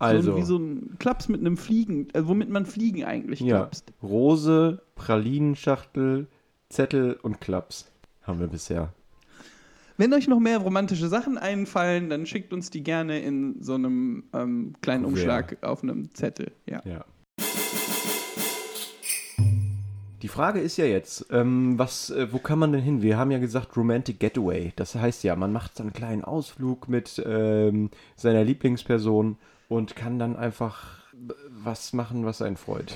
So 0.00 0.06
Also. 0.06 0.30
ein- 0.32 0.36
wie 0.38 0.42
so 0.42 0.56
ein 0.58 0.96
Klaps 0.98 1.28
mit 1.28 1.40
einem 1.40 1.56
Fliegen, 1.56 2.08
äh, 2.14 2.26
womit 2.26 2.48
man 2.50 2.66
Fliegen 2.66 3.04
eigentlich 3.04 3.40
Ja, 3.40 3.58
klapst. 3.58 3.92
Rose, 4.02 4.80
Pralinenschachtel, 4.96 6.26
Zettel 6.68 7.18
und 7.22 7.40
Klaps 7.40 7.90
haben 8.22 8.40
wir 8.40 8.46
bisher. 8.48 8.92
Wenn 9.98 10.12
euch 10.14 10.26
noch 10.26 10.40
mehr 10.40 10.58
romantische 10.58 11.08
Sachen 11.08 11.36
einfallen, 11.38 12.08
dann 12.08 12.24
schickt 12.26 12.52
uns 12.52 12.70
die 12.70 12.82
gerne 12.82 13.20
in 13.20 13.62
so 13.62 13.74
einem 13.74 14.24
ähm, 14.32 14.74
kleinen. 14.80 15.04
Umschlag 15.04 15.58
auf 15.62 15.82
einem 15.82 16.12
Zettel. 16.14 16.50
Ja. 16.66 16.80
Ja. 16.84 17.04
Die 20.22 20.28
Frage 20.28 20.60
ist 20.60 20.76
ja 20.76 20.84
jetzt, 20.84 21.26
ähm, 21.32 21.76
was, 21.80 22.10
äh, 22.10 22.32
wo 22.32 22.38
kann 22.38 22.60
man 22.60 22.70
denn 22.70 22.80
hin? 22.80 23.02
Wir 23.02 23.18
haben 23.18 23.32
ja 23.32 23.38
gesagt 23.38 23.76
Romantic 23.76 24.20
Getaway. 24.20 24.72
Das 24.76 24.94
heißt 24.94 25.24
ja, 25.24 25.34
man 25.34 25.52
macht 25.52 25.76
so 25.76 25.82
einen 25.82 25.92
kleinen 25.92 26.22
Ausflug 26.22 26.88
mit 26.88 27.20
ähm, 27.26 27.90
seiner 28.14 28.44
Lieblingsperson 28.44 29.36
und 29.68 29.96
kann 29.96 30.20
dann 30.20 30.36
einfach 30.36 31.00
äh, 31.12 31.32
was 31.64 31.92
machen, 31.92 32.24
was 32.24 32.40
einen 32.40 32.56
freut. 32.56 32.94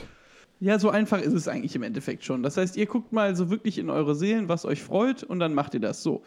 Ja, 0.60 0.78
so 0.78 0.88
einfach 0.88 1.20
ist 1.20 1.32
es 1.32 1.48
eigentlich 1.48 1.74
im 1.74 1.82
Endeffekt 1.82 2.24
schon. 2.24 2.44
Das 2.44 2.56
heißt, 2.56 2.76
ihr 2.76 2.86
guckt 2.86 3.12
mal 3.12 3.34
so 3.34 3.50
wirklich 3.50 3.78
in 3.78 3.90
eure 3.90 4.14
Seelen, 4.14 4.48
was 4.48 4.64
euch 4.64 4.82
freut, 4.82 5.24
und 5.24 5.40
dann 5.40 5.52
macht 5.52 5.74
ihr 5.74 5.80
das 5.80 6.04
so. 6.04 6.22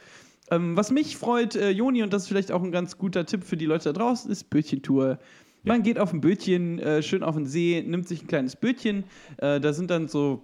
Ähm, 0.51 0.75
was 0.75 0.91
mich 0.91 1.15
freut, 1.15 1.55
äh, 1.55 1.69
Joni, 1.69 2.03
und 2.03 2.11
das 2.11 2.23
ist 2.23 2.27
vielleicht 2.27 2.51
auch 2.51 2.61
ein 2.61 2.73
ganz 2.73 2.97
guter 2.97 3.25
Tipp 3.25 3.45
für 3.45 3.55
die 3.55 3.65
Leute 3.65 3.93
da 3.93 3.99
draußen, 3.99 4.29
ist 4.29 4.49
Bötchentour. 4.49 5.17
Man 5.63 5.83
geht 5.83 5.97
auf 5.97 6.13
ein 6.13 6.21
Bötchen, 6.21 6.79
äh, 6.79 7.01
schön 7.01 7.23
auf 7.23 7.35
den 7.35 7.45
See, 7.45 7.83
nimmt 7.85 8.07
sich 8.07 8.23
ein 8.23 8.27
kleines 8.27 8.55
Bötchen. 8.55 9.05
Äh, 9.37 9.59
da 9.59 9.73
sind 9.73 9.91
dann 9.91 10.07
so 10.07 10.43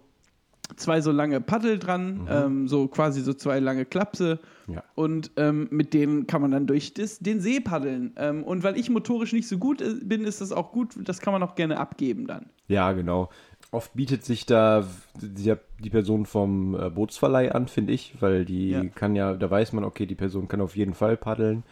zwei 0.75 1.01
so 1.01 1.11
lange 1.11 1.41
Paddel 1.41 1.79
dran, 1.79 2.27
ähm, 2.29 2.67
so 2.67 2.87
quasi 2.87 3.21
so 3.21 3.33
zwei 3.33 3.59
lange 3.59 3.85
Klapse. 3.85 4.39
Ja. 4.67 4.83
Und 4.95 5.31
ähm, 5.37 5.67
mit 5.71 5.93
denen 5.93 6.27
kann 6.27 6.41
man 6.41 6.51
dann 6.51 6.67
durch 6.67 6.93
das, 6.93 7.19
den 7.19 7.39
See 7.39 7.59
paddeln. 7.59 8.13
Ähm, 8.17 8.43
und 8.43 8.63
weil 8.63 8.77
ich 8.77 8.89
motorisch 8.89 9.33
nicht 9.33 9.47
so 9.47 9.57
gut 9.57 9.81
äh, 9.81 9.93
bin, 10.03 10.23
ist 10.23 10.41
das 10.41 10.51
auch 10.51 10.71
gut. 10.71 10.95
Das 11.03 11.19
kann 11.19 11.33
man 11.33 11.43
auch 11.43 11.55
gerne 11.55 11.79
abgeben 11.79 12.27
dann. 12.27 12.47
Ja, 12.67 12.91
genau. 12.93 13.29
Oft 13.71 13.93
bietet 13.93 14.23
sich 14.23 14.45
da 14.45 14.85
die, 15.21 15.53
die 15.83 15.89
Person 15.89 16.25
vom 16.25 16.75
äh, 16.75 16.89
Bootsverleih 16.89 17.51
an, 17.53 17.67
finde 17.67 17.93
ich, 17.93 18.15
weil 18.19 18.45
die 18.45 18.69
Ja. 18.71 18.83
kann 18.85 19.15
ja, 19.15 19.33
da 19.33 19.49
weiß 19.49 19.73
man, 19.73 19.83
okay, 19.83 20.05
die 20.05 20.15
Person 20.15 20.47
kann 20.47 20.61
auf 20.61 20.75
jeden 20.75 20.93
Fall 20.93 21.17
paddeln. 21.17 21.63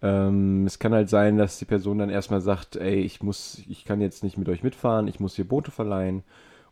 Ähm, 0.00 0.64
es 0.64 0.78
kann 0.78 0.92
halt 0.92 1.08
sein, 1.08 1.38
dass 1.38 1.58
die 1.58 1.64
Person 1.64 1.98
dann 1.98 2.10
erstmal 2.10 2.40
sagt, 2.40 2.76
ey, 2.76 3.00
ich 3.00 3.22
muss, 3.22 3.62
ich 3.68 3.84
kann 3.84 4.00
jetzt 4.00 4.22
nicht 4.22 4.38
mit 4.38 4.48
euch 4.48 4.62
mitfahren, 4.62 5.08
ich 5.08 5.18
muss 5.18 5.34
hier 5.34 5.48
Boote 5.48 5.72
verleihen. 5.72 6.22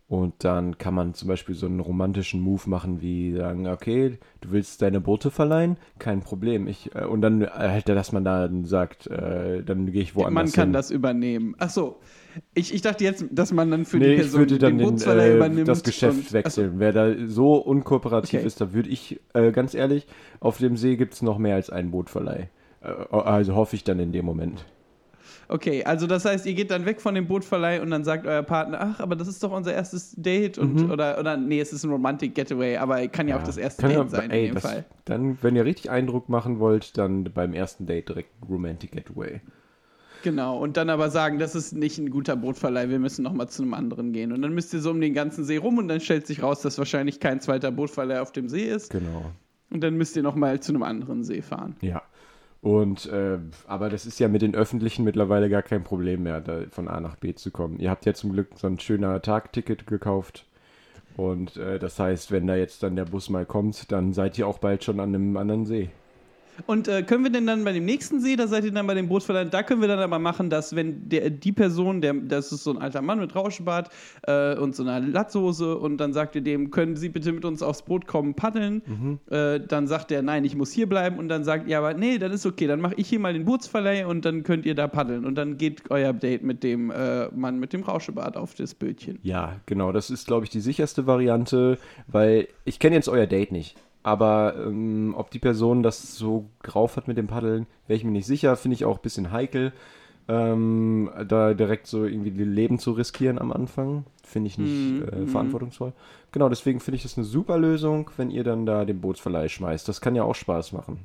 Und 0.09 0.45
dann 0.45 0.79
kann 0.79 0.95
man 0.95 1.15
zum 1.15 1.27
Beispiel 1.27 1.57
so 1.57 1.67
einen 1.67 1.81
romantischen 1.81 2.41
Move 2.41 2.63
machen, 2.71 3.01
wie 3.01 3.35
sagen, 3.35 3.67
okay, 3.67 4.19
du 4.41 4.53
willst 4.53 4.81
deine 4.81 5.01
Boote 5.01 5.33
verleihen? 5.33 5.79
Kein 5.99 6.21
Problem. 6.21 6.69
Ich, 6.69 6.95
äh, 6.95 7.05
und 7.07 7.23
dann 7.23 7.45
halt, 7.45 7.89
dass 7.89 8.13
man 8.13 8.23
dann 8.25 8.65
sagt, 8.65 9.09
äh, 9.09 9.65
dann 9.65 9.91
gehe 9.91 10.03
ich 10.03 10.15
woanders 10.15 10.33
Man 10.35 10.53
kann 10.53 10.69
hin. 10.69 10.73
das 10.75 10.93
übernehmen. 10.93 11.57
Ach 11.59 11.71
so. 11.71 11.97
Ich, 12.55 12.73
ich 12.73 12.83
dachte 12.83 13.03
jetzt, 13.03 13.25
dass 13.33 13.53
man 13.53 13.69
dann 13.71 13.85
für 13.85 13.97
Nee, 13.97 14.05
die 14.05 14.13
ich 14.13 14.21
Person 14.21 14.41
würde 14.41 14.59
dann 14.59 14.79
den 14.79 14.97
den, 14.97 15.09
äh, 15.09 15.37
übernimmt. 15.37 15.67
das 15.67 15.83
Geschäft 15.83 16.19
und- 16.19 16.33
wechseln. 16.33 16.75
Wer 16.77 16.93
da 16.93 17.13
so 17.27 17.55
unkooperativ 17.57 18.39
Okay. 18.41 18.47
ist, 18.47 18.61
da 18.61 18.73
würde 18.73 18.91
ich, 18.91 19.19
äh, 19.35 19.51
ganz 19.51 19.75
ehrlich, 19.75 20.07
auf 20.39 20.59
dem 20.59 20.77
See 20.77 20.95
gibt 20.97 21.15
es 21.15 21.23
noch 21.23 21.39
mehr 21.39 21.57
als 21.57 21.69
einen 21.71 21.91
Bootverleih. 21.91 22.49
Äh, 22.83 22.87
also 23.11 23.57
hoffe 23.57 23.75
ich 23.75 23.83
dann 23.83 23.99
in 23.99 24.13
dem 24.13 24.25
Moment. 24.25 24.67
Okay, 25.49 25.85
also 25.85 26.07
das 26.07 26.25
heißt, 26.25 26.45
ihr 26.47 26.55
geht 26.55 26.71
dann 26.71 26.87
weg 26.87 27.01
von 27.01 27.15
dem 27.15 27.27
Bootverleih 27.29 27.81
und 27.81 27.91
dann 27.91 28.03
sagt 28.05 28.27
euer 28.27 28.43
Partner, 28.43 28.79
ach, 28.81 29.01
aber 29.01 29.15
das 29.17 29.29
ist 29.29 29.43
doch 29.43 29.53
unser 29.53 29.73
erstes 29.75 30.15
Date 30.17 30.59
und 30.59 30.91
oder 30.91 31.19
oder 31.21 31.37
nee, 31.37 31.61
es 31.61 31.73
ist 31.73 31.85
ein 31.85 31.91
Romantic 31.91 32.35
Getaway, 32.35 32.77
aber 32.79 33.07
kann 33.09 33.29
ja, 33.29 33.39
auch 33.39 33.43
das 33.45 33.57
erste 33.57 33.85
Mhm. 33.87 33.89
Date 33.91 33.99
ja- 33.99 34.09
sein 34.09 34.31
ey, 34.31 34.41
in 34.41 34.47
dem 34.47 34.55
das, 34.55 34.63
Fall. 34.65 34.85
Dann, 35.05 35.39
wenn 35.43 35.55
ihr 35.55 35.65
richtig 35.65 35.91
Eindruck 35.91 36.29
machen 36.29 36.59
wollt, 36.59 36.99
dann 36.99 37.25
beim 37.33 37.53
ersten 37.55 37.87
Date 37.87 38.09
direkt 38.09 38.31
Romantic 38.49 38.93
Getaway. 38.93 39.41
Genau, 40.23 40.59
und 40.59 40.77
dann 40.77 40.91
aber 40.91 41.11
sagen, 41.11 41.39
das 41.39 41.55
ist 41.55 41.73
nicht 41.73 41.99
ein 41.99 42.11
guter 42.11 42.35
Bootverleih, 42.35 42.89
wir 42.89 42.99
müssen 42.99 43.23
nochmal 43.23 43.49
zu 43.49 43.63
einem 43.63 43.75
anderen 43.75 44.13
gehen. 44.13 44.33
Und 44.33 44.43
dann 44.43 44.53
müsst 44.55 44.75
ihr 44.75 44.81
so 44.81 44.91
um 44.91 45.01
den 45.01 45.15
ganzen 45.15 45.45
See 45.45 45.59
rum 45.59 45.79
und 45.79 45.87
dann 45.87 46.01
stellt 46.01 46.27
sich 46.27 46.43
raus, 46.43 46.63
dass 46.63 46.79
wahrscheinlich 46.79 47.21
kein 47.21 47.41
zweiter 47.41 47.71
Bootverleih 47.71 48.21
auf 48.21 48.33
dem 48.33 48.49
See 48.49 48.65
ist. 48.65 48.91
Genau. 48.91 49.31
Und 49.71 49.83
dann 49.85 49.95
müsst 49.97 50.17
ihr 50.17 50.23
nochmal 50.25 50.59
zu 50.59 50.73
einem 50.73 50.83
anderen 50.83 51.23
See 51.23 51.43
fahren. 51.43 51.77
Ja. 51.81 52.03
Und, 52.67 53.07
äh, 53.07 53.39
aber 53.69 53.91
das 53.91 54.07
ist 54.07 54.19
ja 54.19 54.27
mit 54.27 54.43
den 54.43 54.57
Öffentlichen 54.57 55.05
mittlerweile 55.05 55.49
gar 55.49 55.63
kein 55.63 55.85
Problem 55.85 56.25
mehr, 56.25 56.41
da 56.41 56.63
von 56.69 56.89
A 56.89 56.99
nach 56.99 57.15
B 57.15 57.33
zu 57.33 57.53
kommen. 57.53 57.79
Ihr 57.79 57.91
habt 57.91 58.05
ja 58.07 58.13
zum 58.13 58.33
Glück 58.33 58.49
so 58.57 58.67
ein 58.67 58.81
schöner 58.81 59.23
Tagticket 59.23 59.87
gekauft. 59.87 60.47
Und 61.17 61.57
äh, 61.59 61.79
das 61.79 62.01
heißt, 62.01 62.33
wenn 62.33 62.49
da 62.49 62.57
jetzt 62.57 62.83
dann 62.83 62.97
der 62.97 63.05
Bus 63.05 63.31
mal 63.31 63.47
kommt, 63.47 63.93
dann 63.93 64.13
seid 64.13 64.37
ihr 64.37 64.49
auch 64.49 64.59
bald 64.59 64.83
schon 64.83 64.99
an 64.99 65.15
einem 65.15 65.37
anderen 65.37 65.65
See. 65.65 65.91
Und 66.67 66.89
äh, 66.89 67.03
können 67.03 67.25
wir 67.25 67.31
denn 67.31 67.47
dann 67.47 67.65
bei 67.65 67.73
dem 67.73 67.85
nächsten 67.85 68.21
See, 68.21 68.37
da 68.37 68.47
seid 68.47 68.65
ihr 68.65 68.73
dann 68.73 68.87
bei 68.87 68.95
dem 68.95 69.09
Bootverleih, 69.09 69.45
da 69.45 69.63
können 69.63 69.81
wir 69.81 69.89
dann 69.89 69.99
aber 69.99 70.19
machen, 70.19 70.51
dass 70.51 70.75
wenn 70.75 71.09
der, 71.09 71.31
die 71.31 71.53
Person, 71.53 72.01
der, 72.01 72.15
das 72.15 72.53
ist 72.53 72.65
so 72.65 72.71
ein 72.71 72.79
alter 72.79 73.03
Mann 73.03 73.19
mit 73.19 73.35
Rauschbart 73.35 73.91
äh, 74.23 74.57
und 74.57 74.75
so 74.75 74.83
einer 74.83 75.01
Latzhose 75.01 75.77
und 75.77 75.99
dann 75.99 76.13
sagt 76.13 76.35
ihr 76.35 76.43
dem, 76.43 76.71
können 76.71 76.97
Sie 76.97 77.09
bitte 77.09 77.33
mit 77.33 77.45
uns 77.45 77.63
aufs 77.63 77.83
Boot 77.83 78.07
kommen, 78.07 78.35
paddeln? 78.35 78.83
Äh, 79.31 79.61
dann 79.61 79.87
sagt 79.87 80.11
er, 80.13 80.23
nein, 80.23 80.45
ich 80.45 80.57
muss 80.57 80.73
hier 80.73 80.89
bleiben 80.89 81.19
und 81.19 81.29
dann 81.29 81.45
sagt 81.45 81.69
ihr 81.69 81.79
aber, 81.79 81.95
nee, 81.95 82.19
das 82.19 82.33
ist 82.33 82.47
okay, 82.47 82.67
dann 82.67 82.81
mache 82.81 82.95
ich 82.97 83.09
hier 83.09 83.21
mal 83.21 83.33
den 83.33 83.45
Bootsverleih 83.45 84.07
und 84.07 84.25
dann 84.25 84.43
könnt 84.43 84.67
ihr 84.67 84.75
da 84.75 84.89
paddeln 84.89 85.25
und 85.25 85.35
dann 85.35 85.59
geht 85.59 85.91
euer 85.91 86.13
Date 86.13 86.43
mit 86.43 86.63
dem 86.63 86.91
äh, 86.91 87.29
Mann 87.29 87.59
mit 87.59 87.73
dem 87.73 87.83
Rauschebart 87.83 88.37
auf 88.37 88.55
das 88.55 88.75
Bötchen. 88.75 89.19
Ja, 89.23 89.57
genau. 89.67 89.93
Das 89.93 90.11
ist, 90.11 90.27
glaube 90.27 90.45
ich, 90.45 90.51
die 90.51 90.61
sicherste 90.61 91.07
Variante, 91.07 91.79
weil 92.07 92.49
ich 92.65 92.79
kenne 92.79 92.97
jetzt 92.97 93.09
euer 93.09 93.27
Date 93.27 93.53
nicht. 93.53 93.77
Aber 94.07 94.55
ähm, 94.57 95.15
ob 95.17 95.33
die 95.33 95.41
Person 95.41 95.83
das 95.83 96.15
so 96.15 96.45
drauf 96.63 96.97
hat 96.97 97.09
mit 97.09 97.17
dem 97.17 97.27
Paddeln, 97.27 97.67
wäre 97.89 97.97
ich 97.97 98.05
mir 98.05 98.13
nicht 98.13 98.27
sicher. 98.27 98.55
Finde 98.55 98.77
ich 98.77 98.85
auch 98.85 98.99
ein 98.99 99.03
bisschen 99.03 99.33
heikel, 99.33 99.73
ähm, 100.29 101.11
da 101.27 101.55
direkt 101.55 101.89
so 101.89 102.05
irgendwie 102.05 102.31
die 102.31 102.45
Leben 102.45 102.79
zu 102.79 102.93
riskieren 102.93 103.41
am 103.41 103.51
Anfang. 103.51 104.05
Finde 104.23 104.47
ich 104.47 104.59
nicht 104.59 105.03
äh, 105.13 105.27
verantwortungsvoll. 105.27 105.93
Genau, 106.31 106.49
deswegen 106.49 106.79
finde 106.79 106.99
ich 106.99 107.03
das 107.03 107.17
eine 107.17 107.25
super 107.25 107.59
Lösung, 107.59 108.09
wenn 108.17 108.31
ihr 108.31 108.45
dann 108.45 108.65
da 108.65 108.85
den 108.85 109.01
Bootsverleih 109.01 109.49
schmeißt. 109.49 109.89
Das 109.89 110.01
kann 110.01 110.15
ja 110.15 110.23
auch 110.23 110.37
Spaß 110.37 110.71
machen. 110.71 111.01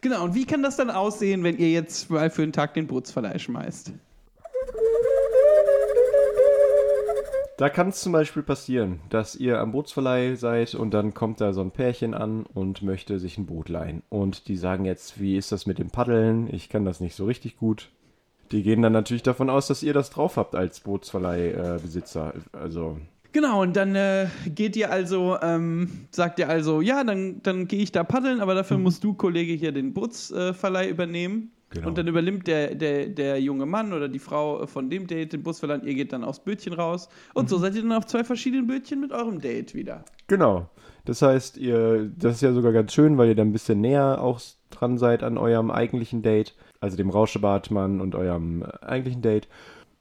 Genau, 0.00 0.24
und 0.24 0.34
wie 0.34 0.46
kann 0.46 0.62
das 0.62 0.76
dann 0.76 0.88
aussehen, 0.88 1.44
wenn 1.44 1.58
ihr 1.58 1.70
jetzt 1.70 2.08
mal 2.08 2.30
für 2.30 2.42
einen 2.42 2.52
Tag 2.52 2.72
den 2.72 2.86
Bootsverleih 2.86 3.38
schmeißt? 3.38 3.92
Da 7.58 7.68
kann 7.68 7.88
es 7.88 8.00
zum 8.00 8.12
Beispiel 8.12 8.44
passieren, 8.44 9.00
dass 9.08 9.34
ihr 9.34 9.58
am 9.58 9.72
Bootsverleih 9.72 10.36
seid 10.36 10.76
und 10.76 10.94
dann 10.94 11.12
kommt 11.12 11.40
da 11.40 11.52
so 11.52 11.60
ein 11.60 11.72
Pärchen 11.72 12.14
an 12.14 12.46
und 12.46 12.82
möchte 12.82 13.18
sich 13.18 13.36
ein 13.36 13.46
Boot 13.46 13.68
leihen. 13.68 14.04
Und 14.10 14.46
die 14.46 14.56
sagen 14.56 14.84
jetzt, 14.84 15.20
wie 15.20 15.36
ist 15.36 15.50
das 15.50 15.66
mit 15.66 15.80
dem 15.80 15.90
Paddeln? 15.90 16.48
Ich 16.54 16.68
kann 16.68 16.84
das 16.84 17.00
nicht 17.00 17.16
so 17.16 17.26
richtig 17.26 17.56
gut. 17.56 17.90
Die 18.52 18.62
gehen 18.62 18.80
dann 18.80 18.92
natürlich 18.92 19.24
davon 19.24 19.50
aus, 19.50 19.66
dass 19.66 19.82
ihr 19.82 19.92
das 19.92 20.10
drauf 20.10 20.36
habt 20.36 20.54
als 20.54 20.78
Bootsverleihbesitzer. 20.78 22.34
also, 22.52 22.98
Genau, 23.32 23.62
und 23.62 23.74
dann 23.74 23.96
äh, 23.96 24.28
geht 24.46 24.76
ihr 24.76 24.92
also, 24.92 25.36
ähm, 25.42 26.06
sagt 26.12 26.38
ihr 26.38 26.48
also, 26.48 26.80
ja, 26.80 27.02
dann, 27.02 27.42
dann 27.42 27.66
gehe 27.66 27.82
ich 27.82 27.90
da 27.90 28.04
paddeln, 28.04 28.40
aber 28.40 28.54
dafür 28.54 28.78
musst 28.78 29.02
du, 29.02 29.14
Kollege, 29.14 29.52
hier 29.52 29.72
den 29.72 29.94
Bootsverleih 29.94 30.86
äh, 30.86 30.90
übernehmen. 30.90 31.50
Genau. 31.70 31.88
Und 31.88 31.98
dann 31.98 32.06
übernimmt 32.06 32.46
der, 32.46 32.74
der, 32.74 33.08
der 33.08 33.40
junge 33.40 33.66
Mann 33.66 33.92
oder 33.92 34.08
die 34.08 34.18
Frau 34.18 34.66
von 34.66 34.88
dem 34.88 35.06
Date 35.06 35.34
den 35.34 35.42
Busverleih 35.42 35.74
und 35.74 35.84
ihr 35.84 35.94
geht 35.94 36.12
dann 36.12 36.24
aufs 36.24 36.40
Bötchen 36.40 36.72
raus. 36.72 37.08
Und 37.34 37.50
so 37.50 37.58
seid 37.58 37.74
ihr 37.74 37.82
dann 37.82 37.92
auf 37.92 38.06
zwei 38.06 38.24
verschiedenen 38.24 38.66
Bötchen 38.66 39.00
mit 39.00 39.12
eurem 39.12 39.40
Date 39.40 39.74
wieder. 39.74 40.04
genau. 40.26 40.68
Das 41.04 41.22
heißt, 41.22 41.56
ihr, 41.56 42.12
das 42.18 42.34
ist 42.34 42.40
ja 42.42 42.52
sogar 42.52 42.72
ganz 42.72 42.92
schön, 42.92 43.16
weil 43.16 43.28
ihr 43.28 43.34
dann 43.34 43.48
ein 43.48 43.52
bisschen 43.52 43.80
näher 43.80 44.20
auch 44.20 44.42
dran 44.68 44.98
seid 44.98 45.22
an 45.22 45.38
eurem 45.38 45.70
eigentlichen 45.70 46.20
Date. 46.20 46.54
Also 46.80 46.98
dem 46.98 47.08
Rauschebartmann 47.08 48.02
und 48.02 48.14
eurem 48.14 48.62
eigentlichen 48.62 49.22
Date. 49.22 49.48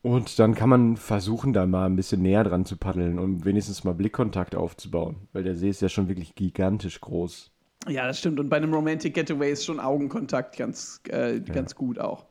Und 0.02 0.38
dann 0.38 0.54
kann 0.54 0.70
man 0.70 0.98
versuchen, 0.98 1.54
da 1.54 1.66
mal 1.66 1.86
ein 1.86 1.96
bisschen 1.96 2.22
näher 2.22 2.44
dran 2.44 2.66
zu 2.66 2.76
paddeln, 2.76 3.20
um 3.20 3.46
wenigstens 3.46 3.86
mal 3.86 3.94
Blickkontakt 3.94 4.56
aufzubauen. 4.56 5.16
Weil 5.32 5.44
der 5.44 5.56
See 5.56 5.70
ist 5.70 5.82
ja 5.82 5.90
schon 5.90 6.10
wirklich 6.10 6.36
gigantisch 6.36 7.00
groß. 7.00 7.52
Ja, 7.88 8.08
das 8.08 8.20
stimmt. 8.20 8.40
Und 8.40 8.50
bei 8.50 8.58
einem 8.58 8.74
Romantic 8.74 9.14
Getaway 9.14 9.52
ist 9.52 9.66
schon 9.66 9.80
Augenkontakt 9.80 10.58
ganz, 10.58 11.02
äh, 11.10 11.40
ganz 11.40 11.76
gut 11.76 12.00
auch. 12.00 12.26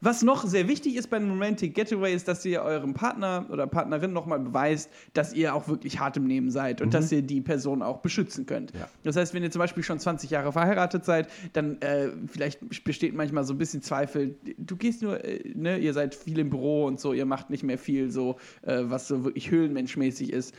Was 0.00 0.22
noch 0.22 0.44
sehr 0.44 0.66
wichtig 0.66 0.96
ist 0.96 1.10
bei 1.10 1.16
einem 1.16 1.30
Romantic 1.30 1.74
Getaway 1.74 2.12
ist, 2.12 2.26
dass 2.26 2.44
ihr 2.44 2.62
eurem 2.62 2.92
Partner 2.92 3.46
oder 3.50 3.68
Partnerin 3.68 4.12
nochmal 4.12 4.40
beweist, 4.40 4.90
dass 5.12 5.32
ihr 5.32 5.54
auch 5.54 5.68
wirklich 5.68 6.00
hart 6.00 6.16
im 6.16 6.26
Nehmen 6.26 6.50
seid 6.50 6.82
und 6.82 6.92
dass 6.92 7.12
ihr 7.12 7.22
die 7.22 7.40
Person 7.40 7.82
auch 7.82 7.98
beschützen 7.98 8.44
könnt. 8.46 8.72
Ja. 8.72 8.88
Das 9.04 9.14
heißt, 9.14 9.32
wenn 9.32 9.44
ihr 9.44 9.52
zum 9.52 9.60
Beispiel 9.60 9.84
schon 9.84 10.00
20 10.00 10.30
Jahre 10.30 10.50
verheiratet 10.50 11.04
seid, 11.04 11.28
dann 11.52 11.80
äh, 11.82 12.08
vielleicht 12.26 12.84
besteht 12.84 13.14
manchmal 13.14 13.44
so 13.44 13.54
ein 13.54 13.58
bisschen 13.58 13.80
Zweifel. 13.80 14.34
Du 14.58 14.76
gehst 14.76 15.02
nur, 15.02 15.24
äh, 15.24 15.52
ne, 15.54 15.78
ihr 15.78 15.92
seid 15.92 16.16
viel 16.16 16.40
im 16.40 16.50
Büro 16.50 16.84
und 16.86 16.98
so, 16.98 17.12
ihr 17.12 17.26
macht 17.26 17.50
nicht 17.50 17.62
mehr 17.62 17.78
viel 17.78 18.10
so, 18.10 18.38
äh, 18.62 18.82
was 18.82 19.06
so 19.06 19.24
wirklich 19.24 19.52
höhlenmenschmäßig 19.52 20.32
ist. 20.32 20.52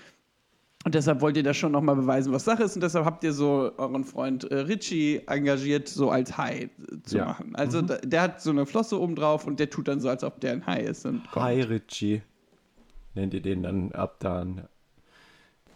Und 0.85 0.95
deshalb 0.95 1.21
wollt 1.21 1.37
ihr 1.37 1.43
das 1.43 1.55
schon 1.55 1.71
nochmal 1.71 1.95
beweisen, 1.95 2.33
was 2.33 2.43
Sache 2.43 2.63
ist. 2.63 2.75
Und 2.75 2.81
deshalb 2.81 3.05
habt 3.05 3.23
ihr 3.23 3.31
so 3.31 3.71
euren 3.77 4.03
Freund 4.03 4.43
äh, 4.51 4.55
Richie 4.59 5.21
engagiert, 5.27 5.87
so 5.87 6.09
als 6.09 6.37
Hai 6.37 6.63
äh, 6.63 6.69
zu 7.03 7.17
Ja. 7.17 7.25
machen. 7.27 7.55
Also 7.55 7.81
da, 7.81 7.97
der 7.97 8.21
hat 8.21 8.41
so 8.41 8.49
eine 8.49 8.65
Flosse 8.65 8.99
oben 8.99 9.15
drauf 9.15 9.47
und 9.47 9.59
der 9.59 9.69
tut 9.69 9.87
dann 9.87 10.01
so, 10.01 10.09
als 10.09 10.23
ob 10.25 10.41
der 10.41 10.51
ein 10.51 10.65
Hai 10.65 10.81
ist. 10.81 11.05
Und 11.05 11.23
kommt. 11.31 11.45
Hi 11.45 11.61
Richie. 11.61 12.21
Nennt 13.15 13.33
ihr 13.33 13.41
den 13.41 13.63
dann 13.63 13.91
ab 13.93 14.17
dann. 14.19 14.63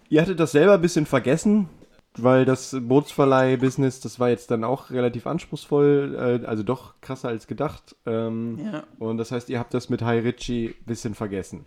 Ihr 0.09 0.21
hattet 0.21 0.39
das 0.39 0.51
selber 0.51 0.73
ein 0.73 0.81
bisschen 0.81 1.05
vergessen, 1.05 1.69
weil 2.17 2.43
das 2.45 2.75
Bootsverleih-Business, 2.79 3.99
das 4.01 4.19
war 4.19 4.29
jetzt 4.29 4.51
dann 4.51 4.63
auch 4.63 4.89
relativ 4.89 5.25
anspruchsvoll, 5.27 6.41
äh, 6.43 6.45
also 6.45 6.63
doch 6.63 6.95
krasser 6.99 7.29
als 7.29 7.47
gedacht. 7.47 7.95
Ähm, 8.05 8.59
Ja. 8.61 8.83
Und 8.99 9.17
das 9.19 9.31
heißt, 9.31 9.49
ihr 9.49 9.59
habt 9.59 9.73
das 9.73 9.89
mit 9.89 10.01
Hi 10.01 10.19
Richie 10.19 10.75
ein 10.79 10.85
bisschen 10.85 11.13
vergessen. 11.15 11.65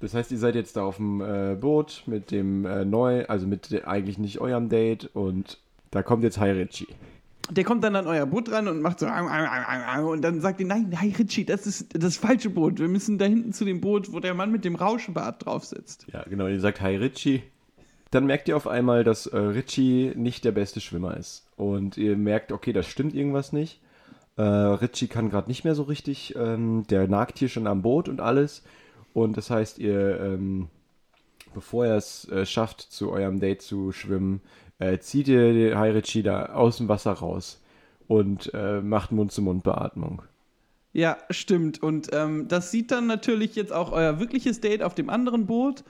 Das 0.00 0.14
heißt, 0.14 0.30
ihr 0.30 0.38
seid 0.38 0.54
jetzt 0.54 0.76
da 0.76 0.82
auf 0.84 0.96
dem 0.96 1.20
äh, 1.20 1.56
Boot 1.56 2.04
mit 2.06 2.30
dem 2.30 2.64
äh, 2.64 2.84
neu, 2.84 3.24
also 3.26 3.46
mit 3.46 3.70
de- 3.72 3.82
eigentlich 3.84 4.18
nicht 4.18 4.40
eurem 4.40 4.68
Date 4.68 5.10
und 5.12 5.58
da 5.90 6.02
kommt 6.02 6.22
jetzt 6.22 6.38
Hi 6.38 6.50
Richie. 6.50 6.86
Der 7.50 7.64
kommt 7.64 7.82
dann 7.82 7.96
an 7.96 8.06
euer 8.06 8.26
Boot 8.26 8.52
ran 8.52 8.68
und 8.68 8.82
macht 8.82 9.00
so 9.00 9.06
und 9.06 10.22
dann 10.22 10.40
sagt 10.42 10.60
ihr, 10.60 10.66
nein, 10.66 10.88
nein, 10.90 11.14
Richie, 11.18 11.44
das 11.46 11.66
ist 11.66 11.86
das 11.98 12.18
falsche 12.18 12.50
Boot. 12.50 12.78
Wir 12.78 12.88
müssen 12.88 13.16
da 13.16 13.24
hinten 13.24 13.52
zu 13.54 13.64
dem 13.64 13.80
Boot, 13.80 14.12
wo 14.12 14.20
der 14.20 14.34
Mann 14.34 14.52
mit 14.52 14.64
dem 14.66 14.74
Rauschebart 14.76 15.46
drauf 15.46 15.64
sitzt. 15.64 16.06
Ja, 16.12 16.24
genau, 16.28 16.46
ihr 16.46 16.60
sagt 16.60 16.80
Hi 16.82 16.94
Richie. 16.96 17.42
Dann 18.10 18.26
merkt 18.26 18.48
ihr 18.48 18.56
auf 18.56 18.66
einmal, 18.66 19.02
dass 19.02 19.26
äh, 19.26 19.36
Richie 19.36 20.12
nicht 20.14 20.44
der 20.44 20.52
beste 20.52 20.80
Schwimmer 20.80 21.16
ist. 21.16 21.46
Und 21.56 21.96
ihr 21.96 22.16
merkt, 22.16 22.52
okay, 22.52 22.72
das 22.72 22.86
stimmt 22.86 23.14
irgendwas 23.14 23.52
nicht. 23.52 23.80
Äh, 24.36 24.42
Richie 24.42 25.08
kann 25.08 25.28
gerade 25.30 25.48
nicht 25.48 25.64
mehr 25.64 25.74
so 25.74 25.82
richtig. 25.82 26.34
Ähm, 26.36 26.84
der 26.88 27.08
nagt 27.08 27.38
hier 27.38 27.48
schon 27.48 27.66
am 27.66 27.82
Boot 27.82 28.08
und 28.08 28.20
alles. 28.20 28.62
Und 29.12 29.36
das 29.36 29.50
heißt, 29.50 29.78
ihr, 29.78 30.20
ähm, 30.20 30.68
bevor 31.54 31.86
er 31.86 31.96
es 31.96 32.28
äh, 32.28 32.46
schafft, 32.46 32.80
zu 32.80 33.10
eurem 33.10 33.40
Date 33.40 33.62
zu 33.62 33.92
schwimmen, 33.92 34.40
äh, 34.78 34.98
zieht 34.98 35.28
ihr 35.28 35.52
den 35.52 35.78
Hi 35.78 35.90
Richie 35.90 36.22
da 36.22 36.46
aus 36.46 36.76
dem 36.78 36.88
Wasser 36.88 37.12
raus 37.12 37.60
und 38.06 38.52
äh, 38.54 38.80
macht 38.80 39.12
Mund-zu-Mund-Beatmung. 39.12 40.22
Ja, 40.92 41.18
stimmt. 41.30 41.82
Und 41.82 42.08
ähm, 42.12 42.48
das 42.48 42.70
sieht 42.70 42.90
dann 42.90 43.06
natürlich 43.06 43.54
jetzt 43.54 43.72
auch 43.72 43.92
euer 43.92 44.18
wirkliches 44.18 44.60
Date 44.60 44.82
auf 44.82 44.94
dem 44.94 45.10
anderen 45.10 45.46
Boot. 45.46 45.84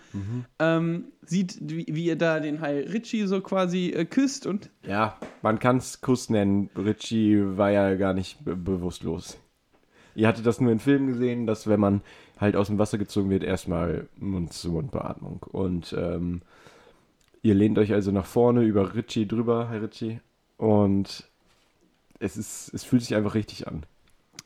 Ähm, 0.58 1.04
sieht, 1.24 1.58
wie, 1.60 1.86
wie 1.88 2.04
ihr 2.04 2.16
da 2.16 2.40
den 2.40 2.60
Hai 2.60 2.80
Richie 2.80 3.26
so 3.26 3.40
quasi 3.40 3.90
äh, 3.90 4.04
küsst 4.04 4.46
und 4.46 4.70
Ja, 4.82 5.16
man 5.40 5.60
kann 5.60 5.76
es 5.76 6.00
Kuss 6.00 6.30
nennen. 6.30 6.68
Richie 6.76 7.56
war 7.56 7.70
ja 7.70 7.94
gar 7.94 8.12
nicht 8.12 8.44
be 8.44 8.56
bewusstlos. 8.56 9.38
Ihr 10.14 10.26
hattet 10.26 10.44
das 10.44 10.60
nur 10.60 10.72
in 10.72 10.80
Filmen 10.80 11.06
gesehen, 11.06 11.46
dass 11.46 11.68
wenn 11.68 11.78
man 11.78 12.00
halt 12.38 12.56
aus 12.56 12.68
dem 12.68 12.78
Wasser 12.78 12.98
gezogen 12.98 13.30
wird, 13.30 13.42
erstmal 13.42 14.08
Mund-zu-Mund-Beatmung. 14.18 15.42
Und 15.50 15.94
ähm, 15.98 16.42
ihr 17.42 17.54
lehnt 17.54 17.78
euch 17.78 17.92
also 17.92 18.10
nach 18.12 18.26
vorne 18.26 18.62
über 18.62 18.94
Richie 18.94 19.26
drüber, 19.26 19.68
Herr 19.70 19.82
Richie. 19.82 20.20
Und 20.56 21.28
es, 22.20 22.36
ist, 22.36 22.72
es 22.74 22.84
fühlt 22.84 23.02
sich 23.02 23.14
einfach 23.14 23.34
richtig 23.34 23.66
an. 23.68 23.82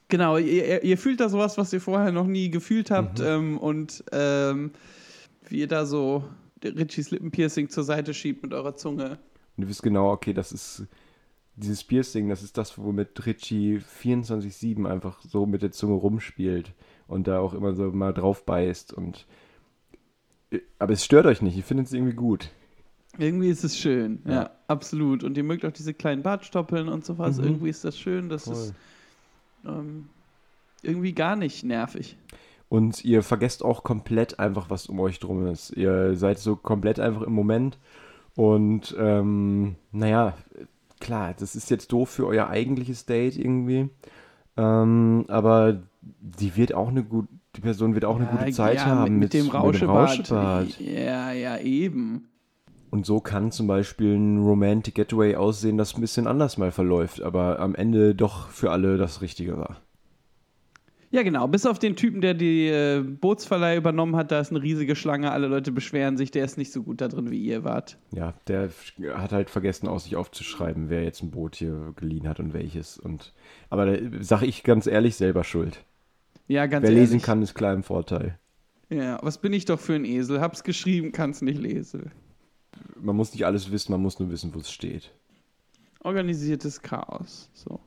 Genau, 0.09 0.37
ihr, 0.37 0.67
ihr- 0.67 0.85
ihr 0.85 0.99
fühlt 0.99 1.21
da 1.21 1.29
sowas, 1.29 1.57
was 1.57 1.73
ihr 1.73 1.81
vorher 1.81 2.13
noch 2.13 2.27
nie 2.27 2.51
gefühlt 2.51 2.91
habt. 2.91 3.21
Ähm, 3.21 3.59
und 3.59 4.05
ähm, 4.13 4.73
wie 5.49 5.61
ihr 5.61 5.69
da 5.69 5.87
so 5.87 6.25
Richies 6.65 7.11
Lippenpiercing 7.11 7.69
zur 7.71 7.83
Seite 7.85 8.15
schiebt 8.15 8.43
mit 8.43 8.53
eurer 8.55 8.77
Zunge. 8.77 9.19
Und 9.57 9.65
du 9.65 9.69
wisst 9.69 9.83
genau, 9.83 10.13
okay, 10.13 10.33
das 10.33 10.53
ist 10.53 10.85
dieses 11.57 11.85
Piercing, 11.85 12.29
das 12.29 12.43
ist 12.43 12.57
das, 12.57 12.79
womit 12.79 13.27
Richie 13.27 13.79
24-7 13.79 14.89
einfach 14.89 15.21
so 15.23 15.47
mit 15.47 15.63
der 15.63 15.73
Zunge 15.73 15.95
rumspielt 15.95 16.73
und 17.07 17.27
da 17.27 17.41
auch 17.41 17.55
immer 17.55 17.75
so 17.75 17.91
mal 17.93 18.13
drauf 18.13 18.45
beißt 18.45 18.93
und 18.93 19.27
äh, 20.51 20.61
aber 20.79 20.93
es 20.93 21.05
stört 21.05 21.27
euch 21.27 21.43
nicht, 21.43 21.57
ihr 21.57 21.63
findet 21.63 21.87
es 21.87 21.93
irgendwie 21.93 22.15
gut. 22.15 22.51
Irgendwie 23.19 23.49
ist 23.49 23.63
es 23.63 23.79
schön, 23.79 24.23
ja. 24.27 24.33
Ja. 24.33 24.51
absolut. 24.69 25.23
Und 25.23 25.37
ihr 25.37 25.45
mögt 25.45 25.67
auch 25.67 25.73
diese 25.73 25.93
kleinen 25.93 26.23
Bartstoppeln 26.23 26.89
und 26.89 27.05
sowas. 27.05 27.39
Mhm. 27.39 27.45
Irgendwie 27.45 27.69
ist 27.69 27.85
das 27.85 27.99
schön, 27.99 28.31
das 28.31 28.45
Voll. 28.45 28.55
ist 28.55 28.75
ähm, 29.67 30.09
irgendwie 30.83 31.13
gar 31.13 31.37
nicht 31.37 31.63
nervig. 31.63 32.17
Und 32.71 33.05
ihr 33.05 33.23
vergesst 33.23 33.63
auch 33.63 33.85
komplett 33.85 34.39
einfach, 34.39 34.71
was 34.71 34.87
um 34.87 34.99
euch 34.99 35.19
drum 35.19 35.47
ist. 35.47 35.77
Ihr 35.77 36.17
seid 36.17 36.39
so 36.39 36.57
komplett 36.57 36.99
einfach 37.01 37.21
im 37.21 37.35
Moment. 37.35 37.79
Und 38.35 38.97
ähm, 38.99 39.77
naja, 39.91 40.35
klar, 41.03 41.35
das 41.39 41.55
ist 41.55 41.71
jetzt 41.71 41.93
doof 41.93 42.09
für 42.09 42.27
euer 42.27 42.49
eigentliches 42.49 43.05
Date 43.05 43.37
irgendwie. 43.37 43.91
Ähm, 44.57 45.25
aber 45.29 45.83
die 46.01 46.57
wird 46.57 46.73
auch 46.73 46.89
eine 46.89 47.03
gute, 47.03 47.29
die 47.57 47.61
Person 47.61 47.95
wird 47.95 48.05
auch 48.05 48.17
eine 48.17 48.27
gute 48.27 48.51
Zeit 48.53 48.77
ja, 48.77 48.87
haben 48.87 49.19
mit, 49.19 49.35
mit 49.35 49.35
dem 49.35 49.49
Rauschebart. 49.51 50.11
Rauschebart. 50.11 50.81
Ja, 50.81 51.33
ja, 51.33 51.59
eben. 51.59 52.29
Und 52.91 53.07
so 53.07 53.21
kann 53.21 53.51
zum 53.51 53.67
Beispiel 53.67 54.15
ein 54.15 54.39
Romantic 54.39 54.95
Getaway 54.95 55.37
aussehen, 55.37 55.79
das 55.79 55.95
ein 55.95 56.01
bisschen 56.01 56.27
anders 56.27 56.59
mal 56.59 56.71
verläuft, 56.71 57.23
aber 57.23 57.59
am 57.59 57.75
Ende 57.75 58.15
doch 58.15 58.49
für 58.49 58.71
alle 58.71 58.97
das 58.97 59.23
Richtige 59.23 59.57
war. 59.57 59.81
Ja, 61.13 61.23
genau. 61.23 61.47
Bis 61.47 61.67
auf 61.67 61.79
den 61.79 61.95
Typen, 61.95 62.23
der 62.23 62.33
die 62.33 62.69
äh, 62.69 63.03
Bootsverleih 63.03 63.77
übernommen 63.77 64.17
hat, 64.17 64.33
da 64.33 64.41
ist 64.41 64.51
eine 64.51 64.63
riesige 64.63 64.97
Schlange. 64.97 65.31
Alle 65.31 65.47
Leute 65.47 65.71
beschweren 65.71 66.17
sich, 66.17 66.31
der 66.31 66.43
ist 66.43 66.57
nicht 66.57 66.73
so 66.73 66.83
gut 66.83 67.03
da 67.03 67.09
drin, 67.09 67.31
wie 67.31 67.45
ihr 67.45 67.65
wart. 67.65 67.99
Ja, 68.13 68.33
der 68.49 68.71
hat 69.13 69.33
halt 69.33 69.51
vergessen, 69.51 69.89
aus 69.89 70.05
sich 70.05 70.17
aufzuschreiben, 70.17 70.89
wer 70.89 71.05
jetzt 71.05 71.23
ein 71.23 71.31
Boot 71.31 71.57
hier 71.57 71.93
geliehen 71.97 72.27
hat 72.27 72.41
und 72.41 72.55
welches. 72.55 72.99
Und 72.99 73.35
aber 73.69 73.87
da 73.87 74.23
sage 74.25 74.47
ich 74.47 74.65
ganz 74.65 74.87
ehrlich 74.87 75.17
selber 75.17 75.45
schuld. 75.45 75.85
Ja, 76.49 76.65
ganz 76.65 76.83
wer 76.83 76.91
ehrlich. 76.91 77.11
lesen 77.11 77.21
kann, 77.21 77.43
ist 77.43 77.55
klar 77.55 77.75
im 77.75 77.83
Vorteil. 77.83 78.39
Ja, 78.89 79.19
was 79.23 79.37
bin 79.37 79.53
ich 79.53 79.67
doch 79.67 79.81
für 79.81 79.95
ein 79.95 80.07
Esel? 80.07 80.41
Hab's 80.41 80.65
geschrieben, 80.65 81.13
kann's 81.13 81.43
nicht 81.43 81.61
lesen. 81.61 82.11
Man 82.99 83.17
muss 83.17 83.33
nicht 83.35 83.45
alles 83.45 83.71
wissen, 83.71 83.93
man 83.93 84.01
muss 84.01 84.19
nur 84.19 84.31
wissen, 84.31 84.55
wo 84.55 84.61
es 84.61 84.73
steht. 84.73 85.13
Organisiertes 86.01 86.81
Chaos. 86.81 87.51
So. 87.53 87.81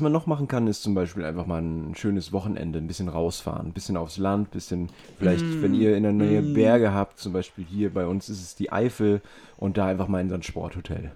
Was 0.00 0.04
man 0.04 0.12
noch 0.12 0.26
machen 0.26 0.48
kann, 0.48 0.66
ist 0.66 0.82
zum 0.82 0.94
Beispiel 0.94 1.26
einfach 1.26 1.44
mal 1.44 1.60
ein 1.60 1.94
schönes 1.94 2.32
Wochenende, 2.32 2.78
ein 2.78 2.86
bisschen 2.86 3.10
rausfahren, 3.10 3.66
ein 3.66 3.72
bisschen 3.74 3.98
aufs 3.98 4.16
Land, 4.16 4.48
ein 4.48 4.50
bisschen, 4.50 4.88
vielleicht, 5.18 5.44
Mm. 5.44 5.60
wenn 5.62 5.74
ihr 5.74 5.94
in 5.94 6.04
der 6.04 6.12
Nähe 6.12 6.40
Berge 6.40 6.94
habt, 6.94 7.18
zum 7.18 7.34
Beispiel 7.34 7.66
hier 7.68 7.92
bei 7.92 8.06
uns 8.06 8.30
ist 8.30 8.40
es 8.40 8.54
die 8.54 8.72
Eifel 8.72 9.20
und 9.58 9.76
da 9.76 9.84
einfach 9.84 10.08
mal 10.08 10.22
in 10.22 10.30
so 10.30 10.36
ein 10.36 10.42
Sporthotel. 10.42 11.12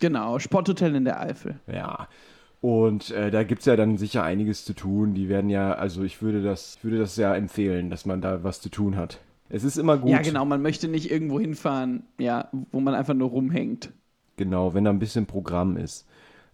Genau, 0.00 0.40
Sporthotel 0.40 0.96
in 0.96 1.04
der 1.04 1.20
Eifel. 1.20 1.60
Ja. 1.72 2.08
Und 2.60 3.12
äh, 3.12 3.30
da 3.30 3.44
gibt 3.44 3.60
es 3.60 3.66
ja 3.66 3.76
dann 3.76 3.96
sicher 3.96 4.24
einiges 4.24 4.64
zu 4.64 4.72
tun. 4.72 5.14
Die 5.14 5.28
werden 5.28 5.48
ja, 5.48 5.74
also 5.74 6.02
ich 6.02 6.20
würde 6.20 6.42
das, 6.42 6.78
ich 6.78 6.82
würde 6.84 6.98
das 6.98 7.14
ja 7.14 7.32
empfehlen, 7.36 7.90
dass 7.90 8.06
man 8.06 8.20
da 8.20 8.42
was 8.42 8.60
zu 8.60 8.70
tun 8.70 8.96
hat. 8.96 9.20
Es 9.50 9.62
ist 9.62 9.76
immer 9.76 9.98
gut. 9.98 10.10
Ja, 10.10 10.20
genau, 10.20 10.44
man 10.44 10.62
möchte 10.62 10.88
nicht 10.88 11.12
irgendwo 11.12 11.38
hinfahren, 11.38 12.02
ja, 12.18 12.48
wo 12.72 12.80
man 12.80 12.94
einfach 12.94 13.14
nur 13.14 13.28
rumhängt. 13.28 13.92
Genau, 14.36 14.74
wenn 14.74 14.82
da 14.82 14.90
ein 14.90 14.98
bisschen 14.98 15.26
Programm 15.26 15.76
ist. 15.76 16.08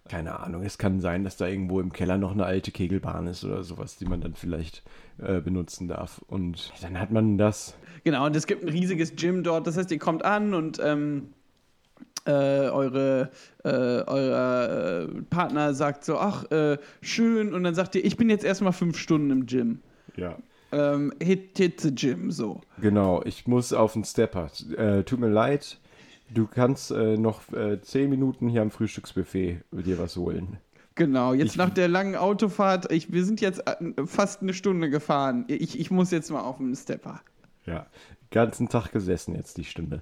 Keine 0.09 0.39
Ahnung, 0.39 0.63
es 0.63 0.77
kann 0.77 0.99
sein, 0.99 1.23
dass 1.23 1.37
da 1.37 1.47
irgendwo 1.47 1.79
im 1.79 1.91
Keller 1.91 2.17
noch 2.17 2.31
eine 2.31 2.45
alte 2.45 2.71
Kegelbahn 2.71 3.27
ist 3.27 3.43
oder 3.43 3.63
sowas, 3.63 3.97
die 3.97 4.05
man 4.05 4.21
dann 4.21 4.35
vielleicht 4.35 4.83
äh, 5.19 5.41
benutzen 5.41 5.87
darf. 5.87 6.21
Und 6.27 6.71
dann 6.81 6.99
hat 6.99 7.11
man 7.11 7.37
das. 7.37 7.75
Genau, 8.03 8.25
und 8.25 8.35
es 8.35 8.47
gibt 8.47 8.63
ein 8.63 8.69
riesiges 8.69 9.15
Gym 9.15 9.43
dort. 9.43 9.67
Das 9.67 9.77
heißt, 9.77 9.91
ihr 9.91 9.99
kommt 9.99 10.23
an 10.23 10.53
und 10.53 10.79
ähm, 10.83 11.33
äh, 12.25 12.31
eure, 12.69 13.31
äh, 13.63 13.69
euer 13.69 15.07
äh, 15.09 15.21
Partner 15.29 15.73
sagt 15.73 16.03
so, 16.03 16.17
ach, 16.17 16.49
äh, 16.51 16.77
schön. 17.01 17.53
Und 17.53 17.63
dann 17.63 17.75
sagt 17.75 17.95
ihr, 17.95 18.03
ich 18.03 18.17
bin 18.17 18.29
jetzt 18.29 18.43
erstmal 18.43 18.73
fünf 18.73 18.97
Stunden 18.97 19.31
im 19.31 19.45
Gym. 19.45 19.79
Ja. 20.15 20.37
Ähm, 20.71 21.13
hit, 21.21 21.57
hit 21.57 21.79
the 21.79 21.95
Gym, 21.95 22.31
so. 22.31 22.61
Genau, 22.81 23.23
ich 23.23 23.47
muss 23.47 23.71
auf 23.71 23.93
den 23.93 24.03
Stepper. 24.03 24.51
Äh, 24.75 25.03
tut 25.03 25.19
mir 25.19 25.29
leid, 25.29 25.79
du 26.33 26.47
kannst 26.47 26.91
äh, 26.91 27.17
noch 27.17 27.51
äh, 27.53 27.81
zehn 27.81 28.09
Minuten 28.09 28.47
hier 28.49 28.61
am 28.61 28.71
Frühstücksbuffet 28.71 29.61
dir 29.71 29.99
was 29.99 30.15
holen. 30.17 30.57
Genau, 30.95 31.33
jetzt 31.33 31.51
Ich- 31.51 31.57
nach 31.57 31.69
der 31.69 31.87
langen 31.87 32.15
Autofahrt, 32.15 32.91
ich, 32.91 33.11
wir 33.13 33.23
sind 33.23 33.39
jetzt 33.41 33.61
äh, 33.67 33.75
fast 34.05 34.41
eine 34.41 34.53
Stunde 34.53 34.89
gefahren. 34.89 35.45
Ich, 35.47 35.79
ich 35.79 35.91
muss 35.91 36.11
jetzt 36.11 36.31
mal 36.31 36.41
auf 36.41 36.57
den 36.57 36.75
Stepper. 36.75 37.21
Ja, 37.65 37.85
ganzen 38.31 38.69
Tag 38.69 38.91
gesessen 38.91 39.35
jetzt 39.35 39.57
die 39.57 39.63
Stunde. 39.65 40.01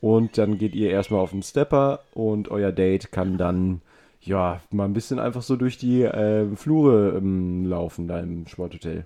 Und 0.00 0.36
dann 0.38 0.58
geht 0.58 0.74
ihr 0.74 0.90
erstmal 0.90 1.20
auf 1.20 1.30
den 1.30 1.42
Stepper 1.42 2.00
und 2.12 2.50
euer 2.50 2.72
Date 2.72 3.12
kann 3.12 3.38
dann, 3.38 3.82
ja, 4.20 4.60
mal 4.70 4.84
ein 4.86 4.94
bisschen 4.94 5.20
einfach 5.20 5.42
so 5.42 5.54
durch 5.56 5.78
die 5.78 6.02
äh, 6.02 6.56
Flure 6.56 7.16
ähm, 7.18 7.64
laufen 7.66 8.08
da 8.08 8.18
im 8.18 8.46
Sporthotel. 8.48 9.04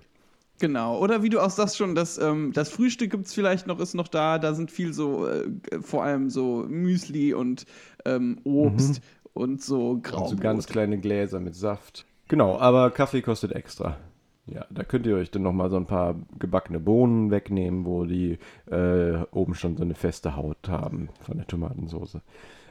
Genau. 0.59 0.97
Oder 0.99 1.21
wie 1.21 1.29
du 1.29 1.39
auch 1.39 1.49
sagst 1.51 1.77
schon, 1.77 1.93
das, 1.95 2.17
ähm, 2.17 2.51
das 2.53 2.69
Frühstück 2.69 3.11
gibt 3.11 3.27
es 3.27 3.33
vielleicht 3.33 3.67
noch, 3.67 3.79
ist 3.79 3.93
noch 3.93 4.07
da. 4.07 4.39
Da 4.39 4.53
sind 4.53 4.71
viel 4.71 4.93
so, 4.93 5.27
äh, 5.27 5.49
vor 5.81 6.03
allem 6.03 6.29
so 6.29 6.65
Müsli 6.67 7.33
und 7.33 7.65
ähm, 8.05 8.39
Obst 8.43 9.01
und 9.33 9.61
so 9.61 9.91
Und 9.91 10.03
Graubrot. 10.03 10.29
so 10.29 10.35
ganz 10.37 10.65
kleine 10.67 10.97
Gläser 10.97 11.39
mit 11.39 11.55
Saft. 11.55 12.05
Genau, 12.27 12.57
aber 12.57 12.89
Kaffee 12.91 13.21
kostet 13.21 13.51
extra. 13.51 13.97
Ja, 14.47 14.65
da 14.69 14.83
könnt 14.83 15.05
ihr 15.05 15.15
euch 15.17 15.29
dann 15.29 15.43
nochmal 15.43 15.69
so 15.69 15.75
ein 15.77 15.85
paar 15.85 16.15
gebackene 16.39 16.79
Bohnen 16.79 17.31
wegnehmen, 17.31 17.85
wo 17.85 18.05
die 18.05 18.39
äh, 18.71 19.17
oben 19.31 19.55
schon 19.55 19.75
so 19.77 19.83
eine 19.83 19.93
feste 19.95 20.35
Haut 20.35 20.69
haben 20.69 21.09
von 21.19 21.37
der 21.37 21.45
Tomatensauce. 21.47 22.15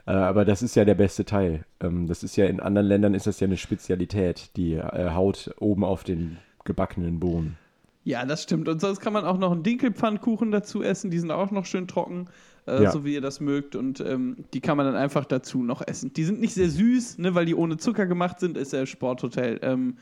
Äh, 0.07 0.12
aber 0.12 0.44
das 0.44 0.62
ist 0.62 0.75
ja 0.75 0.85
der 0.85 0.94
beste 0.94 1.25
Teil. 1.27 1.64
Ähm, 1.81 2.07
das 2.07 2.22
ist 2.22 2.37
ja 2.37 2.46
in 2.46 2.61
anderen 2.61 2.88
Ländern 2.88 3.14
ist 3.14 3.27
das 3.27 3.40
ja 3.40 3.46
eine 3.46 3.59
Spezialität, 3.59 4.57
die 4.57 4.72
äh, 4.75 5.11
Haut 5.11 5.55
oben 5.61 5.85
auf 5.85 6.03
den 6.03 6.38
gebackenen 6.64 7.20
Bohnen. 7.20 7.59
Ja, 8.07 8.25
das 8.25 8.45
stimmt. 8.45 8.69
Und 8.69 8.81
sonst 8.81 9.01
kann 9.01 9.12
man 9.12 9.25
auch 9.25 9.37
noch 9.37 9.51
einen 9.51 9.64
Dinkelpfannkuchen 9.64 10.53
dazu 10.53 10.81
essen. 10.81 11.11
Die 11.11 11.19
sind 11.19 11.33
auch 11.33 11.51
noch 11.51 11.66
schön 11.66 11.88
trocken, 11.88 12.29
äh, 12.69 12.85
Ja. 12.85 12.92
so 12.92 13.05
wie 13.05 13.12
ihr 13.14 13.21
das 13.21 13.40
mögt. 13.40 13.75
Und 13.75 13.99
ähm, 14.01 14.45
die 14.55 14.61
kann 14.61 14.77
man 14.77 14.87
dann 14.87 14.95
einfach 14.95 15.25
dazu 15.25 15.64
noch 15.64 15.83
essen. 15.85 16.12
Die 16.12 16.23
sind 16.23 16.40
nicht 16.40 16.55
sehr 16.55 16.71
süß, 16.71 17.19
ne, 17.19 17.35
weil 17.35 17.47
die 17.47 17.57
ohne 17.57 17.79
Zucker 17.79 18.07
gemacht 18.07 18.38
sind, 18.38 18.57
ist 18.57 18.73
ja 18.73 18.87
Sporthotel. 18.87 19.59
Ähm, 19.61 19.97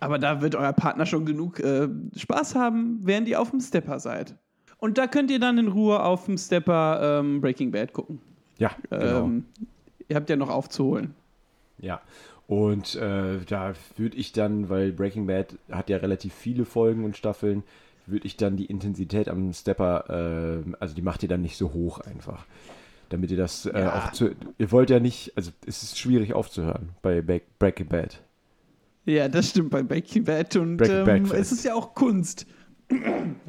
aber 0.00 0.18
da 0.18 0.42
wird 0.42 0.56
euer 0.56 0.72
Partner 0.72 1.06
schon 1.06 1.24
genug 1.24 1.60
äh, 1.60 1.88
Spaß 2.16 2.56
haben, 2.56 2.98
während 3.02 3.28
ihr 3.28 3.40
auf 3.40 3.50
dem 3.50 3.60
Stepper 3.60 4.00
seid. 4.00 4.34
Und 4.78 4.98
da 4.98 5.06
könnt 5.06 5.30
ihr 5.30 5.38
dann 5.38 5.58
in 5.58 5.68
Ruhe 5.68 6.02
auf 6.02 6.24
dem 6.26 6.36
Stepper 6.36 7.20
ähm, 7.20 7.40
Breaking 7.40 7.70
Bad 7.70 7.92
gucken. 7.92 8.18
Ja, 8.58 8.72
genau. 8.90 9.26
Ähm, 9.26 9.44
ihr 10.08 10.16
habt 10.16 10.28
ja 10.28 10.34
noch 10.34 10.50
aufzuholen. 10.50 11.14
Ja, 11.78 12.00
und 12.46 12.94
äh, 12.96 13.38
da 13.46 13.74
würde 13.96 14.16
ich 14.16 14.32
dann, 14.32 14.68
weil 14.68 14.92
Breaking 14.92 15.26
Bad 15.26 15.56
hat 15.70 15.88
ja 15.90 15.98
relativ 15.98 16.34
viele 16.34 16.64
Folgen 16.64 17.04
und 17.04 17.16
Staffeln, 17.16 17.62
würde 18.06 18.26
ich 18.26 18.36
dann 18.36 18.56
die 18.56 18.66
Intensität 18.66 19.28
am 19.28 19.52
Stepper, 19.52 20.62
äh, 20.66 20.74
also 20.80 20.94
die 20.94 21.02
macht 21.02 21.22
ihr 21.22 21.28
dann 21.28 21.42
nicht 21.42 21.56
so 21.56 21.72
hoch 21.72 22.00
einfach. 22.00 22.46
Damit 23.10 23.30
ihr 23.30 23.36
das 23.36 23.66
äh, 23.66 23.78
Ja. 23.80 23.98
auch 23.98 24.12
zu. 24.12 24.30
Ihr 24.58 24.72
wollt 24.72 24.90
ja 24.90 24.98
nicht, 24.98 25.32
also 25.36 25.50
es 25.66 25.82
ist 25.82 25.98
schwierig 25.98 26.32
aufzuhören 26.34 26.90
bei 27.02 27.20
Breaking 27.58 27.86
Bad. 27.88 28.22
Ja, 29.04 29.28
das 29.28 29.50
stimmt 29.50 29.70
bei 29.70 29.82
Breaking 29.82 30.24
Bad. 30.24 30.56
Und 30.56 30.78
Breaking 30.78 30.96
ähm, 30.98 31.04
Breakfast. 31.04 31.34
es 31.40 31.52
ist 31.52 31.64
ja 31.64 31.74
auch 31.74 31.94
Kunst. 31.94 32.46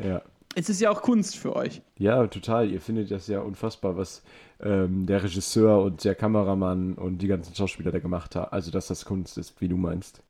Ja. 0.03 0.21
Es 0.55 0.69
ist 0.69 0.79
ja 0.81 0.91
auch 0.91 1.01
Kunst 1.01 1.37
für 1.37 1.55
euch. 1.55 1.81
Ja, 1.97 2.25
total. 2.27 2.69
Ihr 2.69 2.79
findet 2.79 3.09
das 3.11 3.27
ja 3.27 3.39
unfassbar, 3.39 3.97
was 3.97 4.21
ähm, 4.61 5.05
der 5.05 5.23
Regisseur 5.23 5.81
und 5.81 6.03
der 6.03 6.15
Kameramann 6.15 6.93
und 6.93 7.19
die 7.21 7.27
ganzen 7.27 7.55
Schauspieler 7.55 7.91
da 7.91 7.99
gemacht 7.99 8.35
haben. 8.35 8.51
Also, 8.51 8.71
dass 8.71 8.87
das 8.87 9.05
Kunst 9.05 9.37
ist, 9.37 9.59
wie 9.61 9.67
du 9.67 9.77
meinst. 9.77 10.21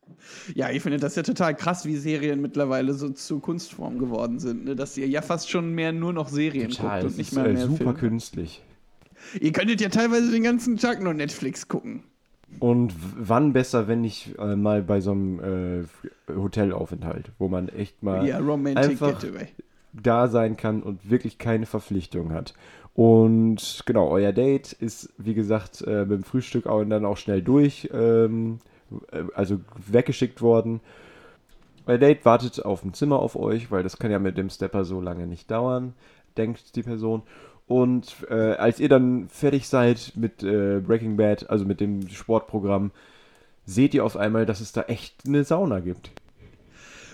Ja, 0.56 0.70
ich 0.70 0.82
finde 0.82 0.98
das 0.98 1.16
ja 1.16 1.24
total 1.24 1.56
krass, 1.56 1.86
wie 1.86 1.96
Serien 1.98 2.42
mittlerweile 2.42 2.94
so 2.94 3.10
zu 3.10 3.40
Kunstform 3.40 4.00
geworden 4.00 4.40
sind. 4.40 4.66
Ne? 4.66 4.76
Dass 4.76 4.98
ihr 4.98 5.08
ja 5.08 5.22
fast 5.22 5.50
schon 5.50 5.74
mehr 5.74 5.92
nur 5.92 6.14
noch 6.14 6.30
Serien 6.30 6.70
Total. 6.70 7.02
guckt 7.02 7.12
und 7.12 7.18
nicht 7.18 7.32
ist 7.32 7.36
mehr 7.36 7.46
äh, 7.46 7.54
mehr 7.54 7.66
super 7.68 7.78
Filme. 7.78 7.94
künstlich. 7.94 8.62
Ihr 9.40 9.52
könntet 9.52 9.82
ja 9.82 9.90
teilweise 9.90 10.32
den 10.32 10.44
ganzen 10.44 10.78
Tag 10.78 11.02
nur 11.02 11.14
Netflix 11.14 11.68
gucken. 11.68 12.04
Und 12.60 12.94
wann 13.18 13.54
besser, 13.54 13.88
wenn 13.88 14.02
nicht 14.02 14.38
äh, 14.38 14.56
mal 14.56 14.82
bei 14.84 15.02
so 15.02 15.12
einem 15.12 15.40
äh, 16.30 16.34
Hotelaufenthalt, 16.34 17.32
wo 17.40 17.48
man 17.48 17.68
echt 17.70 18.04
mal 18.04 18.28
ja, 18.28 18.40
Romantic 18.40 18.92
einfach 18.92 19.20
Getaway. 19.20 19.48
Da 19.94 20.28
sein 20.28 20.58
kann 20.58 20.84
und 20.84 21.10
wirklich 21.10 21.38
keine 21.38 21.66
Verpflichtung 21.66 22.34
hat. 22.34 22.54
Und 22.96 23.84
genau, 23.86 24.10
euer 24.10 24.34
Date 24.34 24.74
ist, 24.74 25.14
wie 25.18 25.34
gesagt, 25.34 25.82
äh, 25.82 26.06
mit 26.06 26.20
dem 26.20 26.24
Frühstück 26.24 26.68
auch 26.68 26.84
dann 26.84 27.06
auch 27.06 27.18
schnell 27.18 27.42
durch, 27.42 27.90
ähm, 27.94 28.60
äh, 29.12 29.24
also 29.36 29.60
weggeschickt 29.88 30.42
worden. 30.42 30.80
Euer 31.86 31.98
Date 31.98 32.24
wartet 32.24 32.64
auf 32.64 32.82
dem 32.82 32.94
Zimmer 32.94 33.20
auf 33.20 33.36
euch, 33.36 33.72
weil 33.72 33.84
das 33.84 33.98
kann 33.98 34.12
ja 34.12 34.20
mit 34.20 34.38
dem 34.38 34.50
Stepper 34.50 34.86
so 34.86 35.02
lange 35.02 35.28
nicht 35.28 35.50
dauern, 35.50 35.94
denkt 36.38 36.76
die 36.76 36.84
Person. 36.84 37.24
Und 37.68 38.16
äh, 38.30 38.54
als 38.54 38.80
ihr 38.80 38.90
dann 38.90 39.28
fertig 39.30 39.68
seid 39.68 40.14
mit 40.16 40.44
äh, 40.44 40.80
Breaking 40.80 41.18
Bad, 41.18 41.50
also 41.50 41.66
mit 41.66 41.80
dem 41.80 42.08
Sportprogramm, 42.10 42.92
seht 43.66 43.94
ihr 43.94 44.06
auf 44.06 44.18
einmal, 44.18 44.46
dass 44.46 44.60
es 44.62 44.72
da 44.72 44.84
echt 44.84 45.26
eine 45.26 45.44
Sauna 45.44 45.80
gibt. 45.80 46.12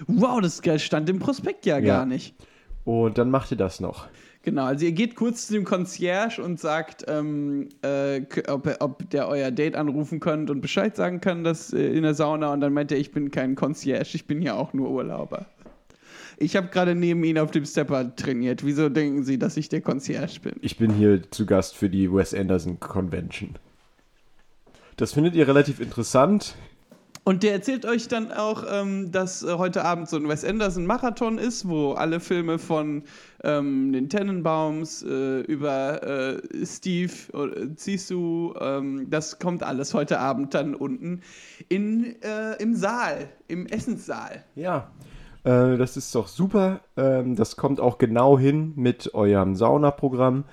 Wow, 0.07 0.41
das 0.41 0.61
stand 0.83 1.09
im 1.09 1.19
Prospekt 1.19 1.65
ja, 1.65 1.77
Ja. 1.77 1.97
gar 1.97 2.05
nicht. 2.05 2.35
Und 2.89 3.19
dann 3.19 3.29
macht 3.29 3.51
ihr 3.51 3.57
das 3.57 3.79
noch. 3.79 4.07
Genau, 4.41 4.63
also 4.63 4.83
ihr 4.83 4.93
geht 4.93 5.13
kurz 5.13 5.45
zu 5.45 5.53
dem 5.53 5.63
Concierge 5.63 6.41
und 6.41 6.59
sagt, 6.59 7.05
ähm, 7.07 7.69
äh, 7.83 8.21
ob, 8.47 8.67
ob 8.79 9.07
der 9.11 9.27
euer 9.27 9.51
Date 9.51 9.75
anrufen 9.75 10.19
könnt 10.19 10.49
und 10.49 10.61
Bescheid 10.61 10.95
sagen 10.95 11.21
kann, 11.21 11.43
dass 11.43 11.71
äh, 11.71 11.85
in 11.85 12.01
der 12.01 12.15
Sauna. 12.15 12.51
Und 12.51 12.61
dann 12.61 12.73
meint 12.73 12.91
er, 12.91 12.97
ich 12.97 13.11
bin 13.11 13.29
kein 13.29 13.53
Concierge, 13.53 14.15
ich 14.15 14.25
bin 14.25 14.41
ja 14.41 14.55
auch 14.55 14.73
nur 14.73 14.89
Urlauber. 14.89 15.45
Ich 16.39 16.55
habe 16.55 16.69
gerade 16.69 16.95
neben 16.95 17.23
Ihnen 17.23 17.37
auf 17.37 17.51
dem 17.51 17.63
Stepper 17.63 18.15
trainiert. 18.15 18.65
Wieso 18.65 18.89
denken 18.89 19.23
Sie, 19.23 19.37
dass 19.37 19.55
ich 19.55 19.69
der 19.69 19.81
Concierge 19.81 20.39
bin? 20.41 20.53
Ich 20.61 20.77
bin 20.77 20.91
hier 20.91 21.29
zu 21.29 21.45
Gast 21.45 21.75
für 21.75 21.91
die 21.91 22.11
Wes 22.11 22.33
Anderson 22.33 22.79
Convention. 22.79 23.59
Das 24.97 25.13
findet 25.13 25.35
ihr 25.35 25.47
relativ 25.47 25.79
interessant. 25.79 26.55
Und 27.23 27.43
der 27.43 27.53
erzählt 27.53 27.85
euch 27.85 28.07
dann 28.07 28.31
auch, 28.31 28.63
ähm, 28.71 29.11
dass 29.11 29.43
äh, 29.43 29.53
heute 29.57 29.85
Abend 29.85 30.09
so 30.09 30.17
ein 30.17 30.27
Wes 30.27 30.43
Anderson 30.43 30.85
Marathon 30.85 31.37
ist, 31.37 31.67
wo 31.67 31.91
alle 31.91 32.19
Filme 32.19 32.59
von 32.59 33.03
ähm, 33.43 33.91
den 33.93 34.09
Tannenbaums 34.09 35.03
äh, 35.03 35.41
über 35.41 36.03
äh, 36.03 36.65
Steve 36.65 37.13
oder 37.33 37.67
Sisu, 37.75 38.53
ähm, 38.59 39.09
das 39.09 39.39
kommt 39.39 39.63
alles 39.63 39.93
heute 39.93 40.19
Abend 40.19 40.53
dann 40.53 40.75
unten 40.75 41.21
in, 41.67 42.15
äh, 42.21 42.55
im 42.59 42.75
Saal, 42.75 43.29
im 43.47 43.67
Essenssaal. 43.67 44.43
Ja, 44.55 44.89
äh, 45.43 45.77
das 45.77 45.97
ist 45.97 46.13
doch 46.15 46.27
super. 46.27 46.81
Ähm, 46.97 47.35
das 47.35 47.55
kommt 47.55 47.79
auch 47.79 47.97
genau 47.97 48.37
hin 48.37 48.73
mit 48.75 49.13
eurem 49.13 49.55
Saunaprogramm. 49.55 50.45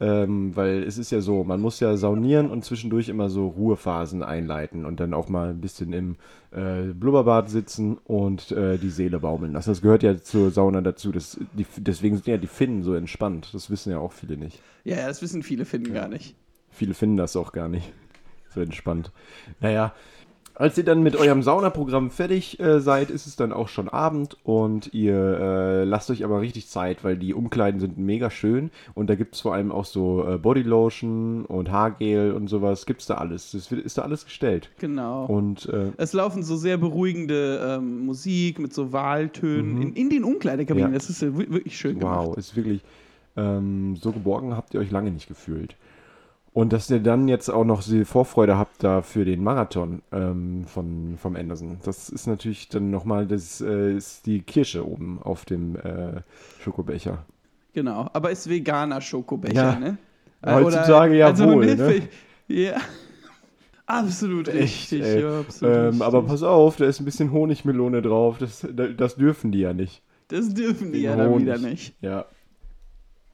Ähm, 0.00 0.54
weil 0.54 0.84
es 0.84 0.96
ist 0.96 1.10
ja 1.10 1.20
so, 1.20 1.42
man 1.42 1.60
muss 1.60 1.80
ja 1.80 1.96
saunieren 1.96 2.50
und 2.50 2.64
zwischendurch 2.64 3.08
immer 3.08 3.28
so 3.28 3.48
Ruhephasen 3.48 4.22
einleiten 4.22 4.84
und 4.84 5.00
dann 5.00 5.12
auch 5.12 5.28
mal 5.28 5.50
ein 5.50 5.60
bisschen 5.60 5.92
im 5.92 6.16
äh, 6.52 6.92
Blubberbad 6.94 7.50
sitzen 7.50 7.98
und 8.04 8.52
äh, 8.52 8.78
die 8.78 8.90
Seele 8.90 9.18
baumeln 9.18 9.52
lassen. 9.52 9.70
Das 9.70 9.82
gehört 9.82 10.04
ja 10.04 10.16
zur 10.16 10.52
Sauna 10.52 10.82
dazu. 10.82 11.10
Das, 11.10 11.38
die, 11.52 11.66
deswegen 11.78 12.14
sind 12.14 12.28
ja 12.28 12.36
die 12.36 12.46
Finnen 12.46 12.84
so 12.84 12.94
entspannt. 12.94 13.50
Das 13.52 13.70
wissen 13.70 13.90
ja 13.90 13.98
auch 13.98 14.12
viele 14.12 14.36
nicht. 14.36 14.60
Ja, 14.84 14.98
ja, 14.98 15.08
das 15.08 15.20
wissen 15.20 15.42
viele 15.42 15.64
Finden 15.64 15.92
gar 15.92 16.06
nicht. 16.06 16.36
Viele 16.70 16.94
finden 16.94 17.16
das 17.16 17.34
auch 17.34 17.50
gar 17.50 17.68
nicht. 17.68 17.92
So 18.54 18.60
entspannt. 18.60 19.10
Naja, 19.60 19.94
als 20.58 20.76
ihr 20.76 20.84
dann 20.84 21.02
mit 21.02 21.14
eurem 21.14 21.42
Saunaprogramm 21.42 22.10
fertig 22.10 22.58
äh, 22.58 22.80
seid, 22.80 23.10
ist 23.10 23.26
es 23.26 23.36
dann 23.36 23.52
auch 23.52 23.68
schon 23.68 23.88
Abend 23.88 24.36
und 24.42 24.92
ihr 24.92 25.14
äh, 25.14 25.84
lasst 25.84 26.10
euch 26.10 26.24
aber 26.24 26.40
richtig 26.40 26.68
Zeit, 26.68 27.04
weil 27.04 27.16
die 27.16 27.32
Umkleiden 27.32 27.80
sind 27.80 27.96
mega 27.96 28.28
schön 28.28 28.70
und 28.94 29.08
da 29.08 29.14
gibt 29.14 29.36
es 29.36 29.40
vor 29.40 29.54
allem 29.54 29.70
auch 29.70 29.84
so 29.84 30.26
äh, 30.26 30.36
Bodylotion 30.36 31.44
und 31.44 31.70
Haargel 31.70 32.32
und 32.32 32.48
sowas. 32.48 32.86
Gibt's 32.86 33.06
da 33.06 33.14
alles. 33.14 33.52
Das 33.52 33.70
wird, 33.70 33.84
ist 33.84 33.98
da 33.98 34.02
alles 34.02 34.24
gestellt. 34.24 34.70
Genau. 34.78 35.26
Und 35.26 35.66
äh, 35.66 35.92
es 35.96 36.12
laufen 36.12 36.42
so 36.42 36.56
sehr 36.56 36.76
beruhigende 36.76 37.76
ähm, 37.78 38.04
Musik 38.04 38.58
mit 38.58 38.74
so 38.74 38.92
Wahltönen 38.92 39.80
in, 39.80 39.92
in 39.94 40.10
den 40.10 40.24
Umkleidekabinen. 40.24 40.90
Mhm. 40.90 40.94
Ja. 40.94 40.98
Das 40.98 41.08
ist 41.08 41.22
wirklich 41.22 41.78
schön 41.78 42.00
gemacht. 42.00 42.26
wow, 42.26 42.36
ist 42.36 42.56
wirklich 42.56 42.82
ähm, 43.36 43.96
so 43.96 44.10
geborgen 44.10 44.56
habt 44.56 44.74
ihr 44.74 44.80
euch 44.80 44.90
lange 44.90 45.12
nicht 45.12 45.28
gefühlt. 45.28 45.76
Und 46.52 46.72
dass 46.72 46.90
ihr 46.90 46.98
dann 47.00 47.28
jetzt 47.28 47.48
auch 47.50 47.64
noch 47.64 47.82
die 47.84 48.04
Vorfreude 48.04 48.58
habt 48.58 48.82
da 48.82 49.02
für 49.02 49.24
den 49.24 49.44
Marathon 49.44 50.02
ähm, 50.12 50.64
von, 50.66 51.16
vom 51.20 51.36
Anderson, 51.36 51.78
das 51.84 52.08
ist 52.08 52.26
natürlich 52.26 52.68
dann 52.68 52.90
nochmal, 52.90 53.26
das 53.26 53.60
äh, 53.60 53.92
ist 53.94 54.26
die 54.26 54.40
Kirsche 54.42 54.86
oben 54.88 55.20
auf 55.22 55.44
dem 55.44 55.76
äh, 55.76 56.22
Schokobecher. 56.60 57.24
Genau, 57.74 58.08
aber 58.12 58.30
ist 58.32 58.48
veganer 58.48 59.00
Schokobecher, 59.00 59.54
Ja. 59.54 59.78
ne? 59.78 59.98
Heutzutage 60.44 61.16
ja 61.16 61.26
also 61.26 61.46
wohl, 61.46 61.76
ne? 61.76 62.02
Ja. 62.48 62.76
Absolut 63.86 64.48
Echt, 64.48 64.92
richtig. 64.92 65.22
Ja, 65.22 65.40
absolut 65.40 65.74
Ähm, 65.74 65.84
richtig. 65.86 66.02
aber 66.06 66.22
pass 66.22 66.42
auf, 66.42 66.76
da 66.76 66.84
ist 66.86 67.00
ein 67.00 67.04
bisschen 67.06 67.32
Honigmelone 67.32 68.02
drauf, 68.02 68.36
das, 68.38 68.66
das 68.96 69.16
dürfen 69.16 69.50
die 69.50 69.60
ja 69.60 69.72
nicht. 69.72 70.02
das 70.28 70.52
dürfen 70.52 70.92
die 70.92 71.00
Den 71.02 71.04
ja 71.04 71.16
dann 71.16 71.30
Honig. 71.30 71.46
wieder 71.46 71.58
nicht. 71.58 71.94
Ja. 72.02 72.26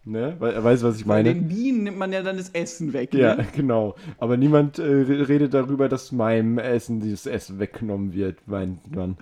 Ne? 0.07 0.37
We 0.39 0.63
weißt 0.63 0.83
du, 0.83 0.87
was 0.89 0.97
ich 0.99 1.05
Bei 1.07 1.23
meine? 1.23 1.35
den 1.35 1.49
Bienen 1.49 1.85
nimmt 1.85 1.97
man 1.99 2.13
ja 2.13 2.23
dann 2.23 2.37
das 2.37 2.51
Essen 2.51 2.93
weg. 2.93 3.15
Ja, 3.15 3.37
Ne? 3.37 3.47
genau. 3.57 3.95
Aber 4.19 4.37
niemand 4.37 4.79
äh, 4.79 4.83
re- 4.83 5.29
redet 5.29 5.55
darüber, 5.55 5.89
dass 5.89 6.13
meinem 6.13 6.59
Essen 6.59 7.01
dieses 7.01 7.25
Essen 7.27 7.59
weggenommen 7.59 8.13
wird, 8.13 8.47
meint 8.47 8.95
man. 8.95 9.17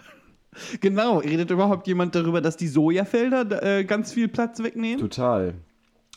Genau. 0.80 1.18
Redet 1.18 1.50
überhaupt 1.50 1.86
jemand 1.86 2.14
darüber, 2.14 2.40
dass 2.40 2.56
die 2.56 2.66
Sojafelder 2.68 3.62
äh, 3.62 3.84
ganz 3.84 4.12
viel 4.12 4.28
Platz 4.28 4.62
wegnehmen? 4.62 4.98
Total. 5.00 5.54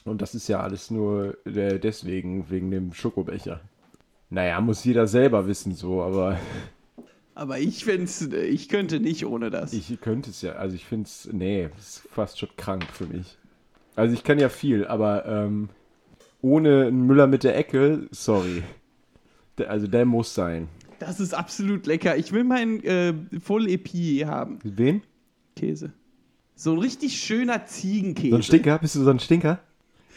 Und 0.03 0.21
das 0.21 0.35
ist 0.35 0.47
ja 0.47 0.59
alles 0.61 0.91
nur 0.91 1.37
äh, 1.45 1.79
deswegen, 1.79 2.49
wegen 2.49 2.69
dem 2.71 2.93
Schokobecher. 2.93 3.61
Naja, 4.31 4.59
muss 4.61 4.83
jeder 4.83 5.07
selber 5.07 5.47
wissen, 5.47 5.73
so, 5.73 6.01
aber 6.01 6.37
Aber 7.37 7.59
ich 7.59 7.83
find's, 7.85 8.21
ich 8.21 8.69
könnte 8.69 8.99
nicht 9.01 9.25
ohne 9.25 9.49
das. 9.51 9.73
ich 9.73 9.99
könnte 10.01 10.29
es 10.29 10.41
ja, 10.41 10.53
also 10.53 10.73
ich 10.75 10.85
finde 10.85 11.05
es, 11.05 11.29
nee, 11.31 11.69
ist 11.77 12.01
fast 12.11 12.39
schon 12.39 12.49
krank 12.57 12.85
für 12.91 13.05
mich. 13.07 13.37
Also 13.95 14.13
ich 14.13 14.23
kann 14.23 14.39
ja 14.39 14.49
viel, 14.49 14.85
aber 14.85 15.25
ähm, 15.25 15.69
ohne 16.41 16.87
einen 16.87 17.05
Müller 17.07 17.27
mit 17.27 17.43
der 17.43 17.57
Ecke, 17.57 18.07
sorry. 18.11 18.63
Der, 19.57 19.69
also 19.69 19.87
der 19.87 20.05
muss 20.05 20.33
sein. 20.33 20.67
Das 20.99 21.19
ist 21.19 21.33
absolut 21.33 21.87
lecker. 21.87 22.17
Ich 22.17 22.31
will 22.31 22.43
meinen 22.43 22.83
äh, 22.83 23.13
Full 23.41 23.69
Epi 23.69 24.23
haben. 24.25 24.59
Wen? 24.63 25.01
Käse. 25.55 25.93
So 26.55 26.73
ein 26.73 26.79
richtig 26.79 27.17
schöner 27.19 27.65
Ziegenkäse. 27.65 28.29
So 28.31 28.35
ein 28.37 28.43
Stinker? 28.43 28.79
Bist 28.79 28.95
du 28.95 29.03
so 29.03 29.09
ein 29.09 29.19
Stinker? 29.19 29.59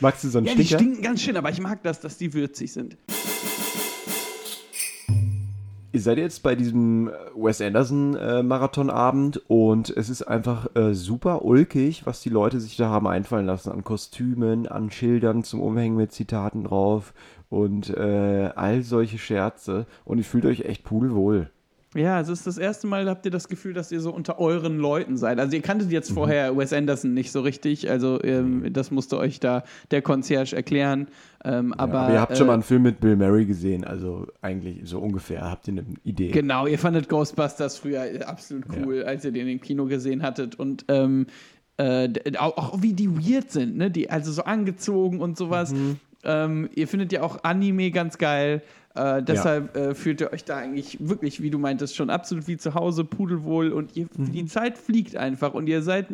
Magst 0.01 0.23
du 0.23 0.29
so 0.29 0.39
einen 0.39 0.47
Ja, 0.47 0.55
die 0.55 0.65
Stinker? 0.65 0.85
stinken 0.85 1.03
ganz 1.03 1.23
schön, 1.23 1.37
aber 1.37 1.51
ich 1.51 1.61
mag 1.61 1.83
das, 1.83 2.01
dass 2.01 2.19
die 2.19 2.33
würzig 2.35 2.73
sind. 2.73 2.97
Ihr 5.91 6.03
seid 6.03 6.19
jetzt 6.19 6.43
bei 6.43 6.55
diesem 6.55 7.09
äh, 7.09 7.13
Wes 7.35 7.63
Anderson 7.63 8.15
äh, 8.15 8.43
Marathonabend 8.43 9.43
und 9.49 9.89
es 9.89 10.11
ist 10.11 10.23
einfach 10.23 10.69
äh, 10.77 10.93
super 10.93 11.47
ulkig, 11.47 12.05
was 12.05 12.21
die 12.21 12.29
Leute 12.29 12.61
sich 12.61 12.77
da 12.77 12.91
haben 12.91 13.07
einfallen 13.07 13.47
lassen 13.47 13.73
an 13.73 13.85
Kostümen, 13.85 14.67
an 14.67 14.91
Schildern 14.91 15.45
zum 15.45 15.63
Umhängen 15.63 15.97
mit 15.97 16.13
Zitaten 16.13 16.65
drauf 16.65 17.15
und 17.49 17.89
äh, 17.89 18.51
all 18.55 18.83
solche 18.83 19.17
Scherze 19.17 19.87
und 20.05 20.19
ihr 20.19 20.25
fühlt 20.25 20.45
euch 20.45 20.61
echt 20.61 20.85
pudelwohl. 20.85 21.51
Ja, 21.95 22.21
es 22.21 22.29
ist 22.29 22.47
das 22.47 22.59
erste 22.59 22.87
Mal, 22.87 23.09
habt 23.09 23.25
ihr 23.25 23.31
das 23.31 23.49
Gefühl, 23.49 23.73
dass 23.73 23.91
ihr 23.91 24.01
so 24.01 24.13
unter 24.13 24.39
euren 24.39 24.77
Leuten 24.79 25.17
seid. 25.17 25.41
Also 25.41 25.57
ihr 25.57 25.63
kanntet 25.63 25.89
Mhm. 25.89 25.95
jetzt 25.95 26.13
vorher 26.13 26.55
Wes 26.57 26.73
Anderson 26.75 27.15
nicht 27.15 27.33
so 27.33 27.41
richtig, 27.41 27.91
also 27.91 28.23
ähm, 28.23 28.71
das 28.73 28.91
musste 28.91 29.17
euch 29.17 29.41
da 29.41 29.65
der 29.91 30.03
Concierge 30.03 30.55
erklären. 30.55 31.09
Ähm, 31.45 31.73
aber, 31.73 32.01
Aber, 32.01 32.13
ihr 32.13 32.21
habt 32.21 32.37
schon 32.37 32.47
äh, 32.47 32.49
mal 32.49 32.55
einen 32.55 32.63
Film 32.63 32.83
mit 32.83 33.01
Bill 33.01 33.17
Murray 33.17 33.47
gesehen, 33.47 33.85
also 33.85 34.27
eigentlich 34.43 34.81
so 34.85 34.99
ungefähr 34.99 35.49
habt 35.51 35.67
ihr 35.69 35.73
eine 35.73 35.85
Idee. 36.05 36.31
Genau, 36.31 36.67
ihr 36.67 36.79
fandet 36.79 37.09
Ghostbusters 37.09 37.79
früher 37.79 38.05
äh, 38.05 38.23
absolut 38.23 38.65
cool, 38.77 39.05
als 39.05 39.25
ihr 39.25 39.33
den 39.33 39.49
im 39.49 39.61
Kino 39.61 39.87
gesehen 39.87 40.23
hattet. 40.23 40.57
Und 40.59 40.85
ähm, 40.89 41.27
äh, 41.79 42.09
auch, 42.39 42.59
auch 42.59 42.83
wie 42.83 42.93
die 42.93 43.09
weird 43.09 43.51
sind, 43.51 43.77
ne? 43.77 43.91
Die, 43.91 44.11
also 44.11 44.31
so 44.33 44.43
angezogen 44.45 45.21
und 45.21 45.39
sowas. 45.39 45.73
Mhm. 45.73 45.97
Ähm, 46.25 46.69
ihr 46.75 46.89
findet 46.89 47.13
ja 47.13 47.23
auch 47.23 47.45
Anime 47.45 47.93
ganz 47.93 48.19
geil. 48.19 48.63
Äh, 48.99 49.23
deshalb 49.23 49.77
äh, 49.77 49.95
fühlt 49.95 50.21
ihr 50.21 50.33
euch 50.33 50.45
da 50.45 50.57
eigentlich 50.57 50.99
wirklich, 51.01 51.41
wie 51.41 51.51
du 51.51 51.59
meintest, 51.59 51.95
schon 51.95 52.11
absolut 52.11 52.49
wie 52.49 52.57
zu 52.57 52.75
Hause, 52.75 53.05
pudelwohl 53.05 53.71
und 53.73 53.97
ihr, 53.97 54.07
Mhm. 54.17 54.33
die 54.33 54.47
Zeit 54.47 54.77
fliegt 54.77 55.17
einfach 55.17 55.55
und 55.55 55.69
ihr 55.69 55.83
seid, 55.83 56.07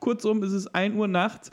kurzum 0.00 0.42
ist 0.42 0.52
es 0.52 0.66
1 0.74 0.96
Uhr 0.96 1.08
nachts 1.08 1.50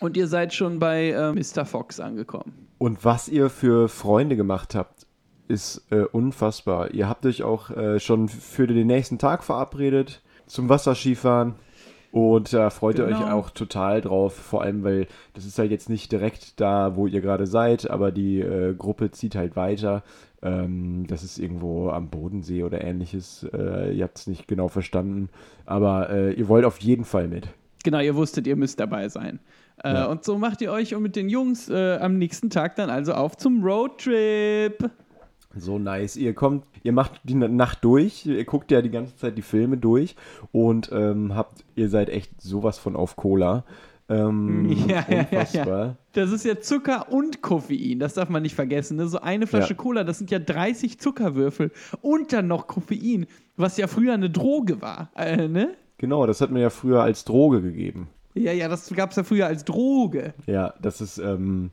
und 0.00 0.16
ihr 0.16 0.28
seid 0.28 0.52
schon 0.52 0.78
bei 0.78 1.10
äh, 1.10 1.32
Mr. 1.32 1.64
Fox 1.64 1.98
angekommen. 1.98 2.52
Und 2.78 3.04
was 3.04 3.28
ihr 3.28 3.48
für 3.50 3.88
Freunde 3.88 4.36
gemacht 4.36 4.74
habt, 4.74 5.06
ist 5.48 5.82
äh, 5.90 6.02
unfassbar. 6.02 6.92
Ihr 6.92 7.08
habt 7.08 7.24
euch 7.24 7.42
auch 7.42 7.70
äh, 7.70 7.98
schon 8.00 8.28
für 8.28 8.66
den 8.66 8.86
nächsten 8.86 9.18
Tag 9.18 9.42
verabredet 9.42 10.20
zum 10.46 10.68
Wasserskifahren. 10.68 11.54
Und 12.10 12.52
da 12.54 12.70
freut 12.70 12.98
ihr 12.98 13.04
euch 13.04 13.18
Genau. 13.18 13.32
auch 13.32 13.50
total 13.50 14.00
drauf, 14.00 14.34
vor 14.34 14.62
allem 14.62 14.82
weil 14.82 15.06
das 15.34 15.44
ist 15.44 15.58
halt 15.58 15.70
jetzt 15.70 15.90
nicht 15.90 16.10
direkt 16.10 16.58
da, 16.60 16.96
wo 16.96 17.06
ihr 17.06 17.20
gerade 17.20 17.46
seid, 17.46 17.90
aber 17.90 18.10
die 18.12 18.40
äh, 18.40 18.74
Gruppe 18.74 19.10
zieht 19.10 19.34
halt 19.34 19.56
weiter. 19.56 20.02
Ähm, 20.42 21.06
das 21.06 21.22
ist 21.22 21.38
irgendwo 21.38 21.90
am 21.90 22.08
Bodensee 22.08 22.62
oder 22.62 22.82
ähnliches. 22.82 23.46
Äh, 23.52 23.92
ihr 23.94 24.04
habt 24.04 24.18
es 24.18 24.26
nicht 24.26 24.48
genau 24.48 24.68
verstanden, 24.68 25.28
aber 25.66 26.08
äh, 26.10 26.32
ihr 26.32 26.48
wollt 26.48 26.64
auf 26.64 26.78
jeden 26.78 27.04
Fall 27.04 27.28
mit. 27.28 27.48
Genau, 27.84 28.00
ihr 28.00 28.14
wusstet, 28.16 28.46
ihr 28.46 28.56
müsst 28.56 28.80
dabei 28.80 29.08
sein. 29.08 29.38
Äh, 29.84 29.92
Ja. 29.92 30.06
Und 30.06 30.24
so 30.24 30.38
macht 30.38 30.60
ihr 30.62 30.72
euch 30.72 30.94
und 30.94 31.02
mit 31.02 31.14
den 31.14 31.28
Jungs 31.28 31.68
äh, 31.68 31.98
am 32.00 32.16
nächsten 32.18 32.50
Tag 32.50 32.76
dann 32.76 32.88
also 32.90 33.12
auf 33.14 33.36
zum 33.36 33.62
Roadtrip. 33.62 34.90
So 35.56 35.78
nice. 35.78 36.16
Ihr 36.16 36.34
kommt, 36.34 36.64
ihr 36.82 36.92
macht 36.92 37.20
die 37.24 37.34
Na- 37.34 37.48
Nacht 37.48 37.82
durch, 37.84 38.26
ihr 38.26 38.44
guckt 38.44 38.70
ja 38.70 38.82
die 38.82 38.90
ganze 38.90 39.16
Zeit 39.16 39.36
die 39.38 39.42
Filme 39.42 39.76
durch 39.76 40.14
und 40.52 40.90
ähm, 40.92 41.34
habt, 41.34 41.64
ihr 41.74 41.88
seid 41.88 42.10
echt 42.10 42.40
sowas 42.40 42.78
von 42.78 42.94
auf 42.96 43.16
Cola. 43.16 43.64
Ähm, 44.10 44.70
Ja, 44.88 45.04
ja, 45.08 45.16
ja, 45.16 45.16
ja. 45.16 45.20
unfassbar. 45.40 45.96
Das 46.12 46.30
ist 46.32 46.44
ja 46.44 46.60
Zucker 46.60 47.10
und 47.12 47.42
Koffein, 47.42 47.98
das 47.98 48.14
darf 48.14 48.28
man 48.28 48.42
nicht 48.42 48.54
vergessen. 48.54 48.96
Ne? 48.96 49.06
So 49.08 49.20
eine 49.20 49.46
Flasche 49.46 49.70
Ja. 49.74 49.76
Cola, 49.76 50.04
das 50.04 50.18
sind 50.18 50.30
ja 50.30 50.38
30 50.38 50.98
Zuckerwürfel 50.98 51.70
und 52.02 52.32
dann 52.32 52.46
noch 52.46 52.66
Koffein, 52.66 53.26
was 53.56 53.76
ja 53.76 53.86
früher 53.86 54.14
eine 54.14 54.30
Droge 54.30 54.80
war. 54.80 55.10
Äh, 55.16 55.48
ne? 55.48 55.74
Genau, 55.98 56.26
das 56.26 56.40
hat 56.40 56.50
man 56.50 56.62
ja 56.62 56.70
früher 56.70 57.02
als 57.02 57.24
Droge 57.24 57.60
gegeben. 57.60 58.08
Ja, 58.34 58.52
ja, 58.52 58.68
das 58.68 58.88
gab 58.94 59.10
es 59.10 59.16
ja 59.16 59.24
früher 59.24 59.46
als 59.46 59.64
Droge. 59.64 60.32
Ja, 60.46 60.72
das 60.80 61.00
ist, 61.00 61.18
ähm, 61.18 61.70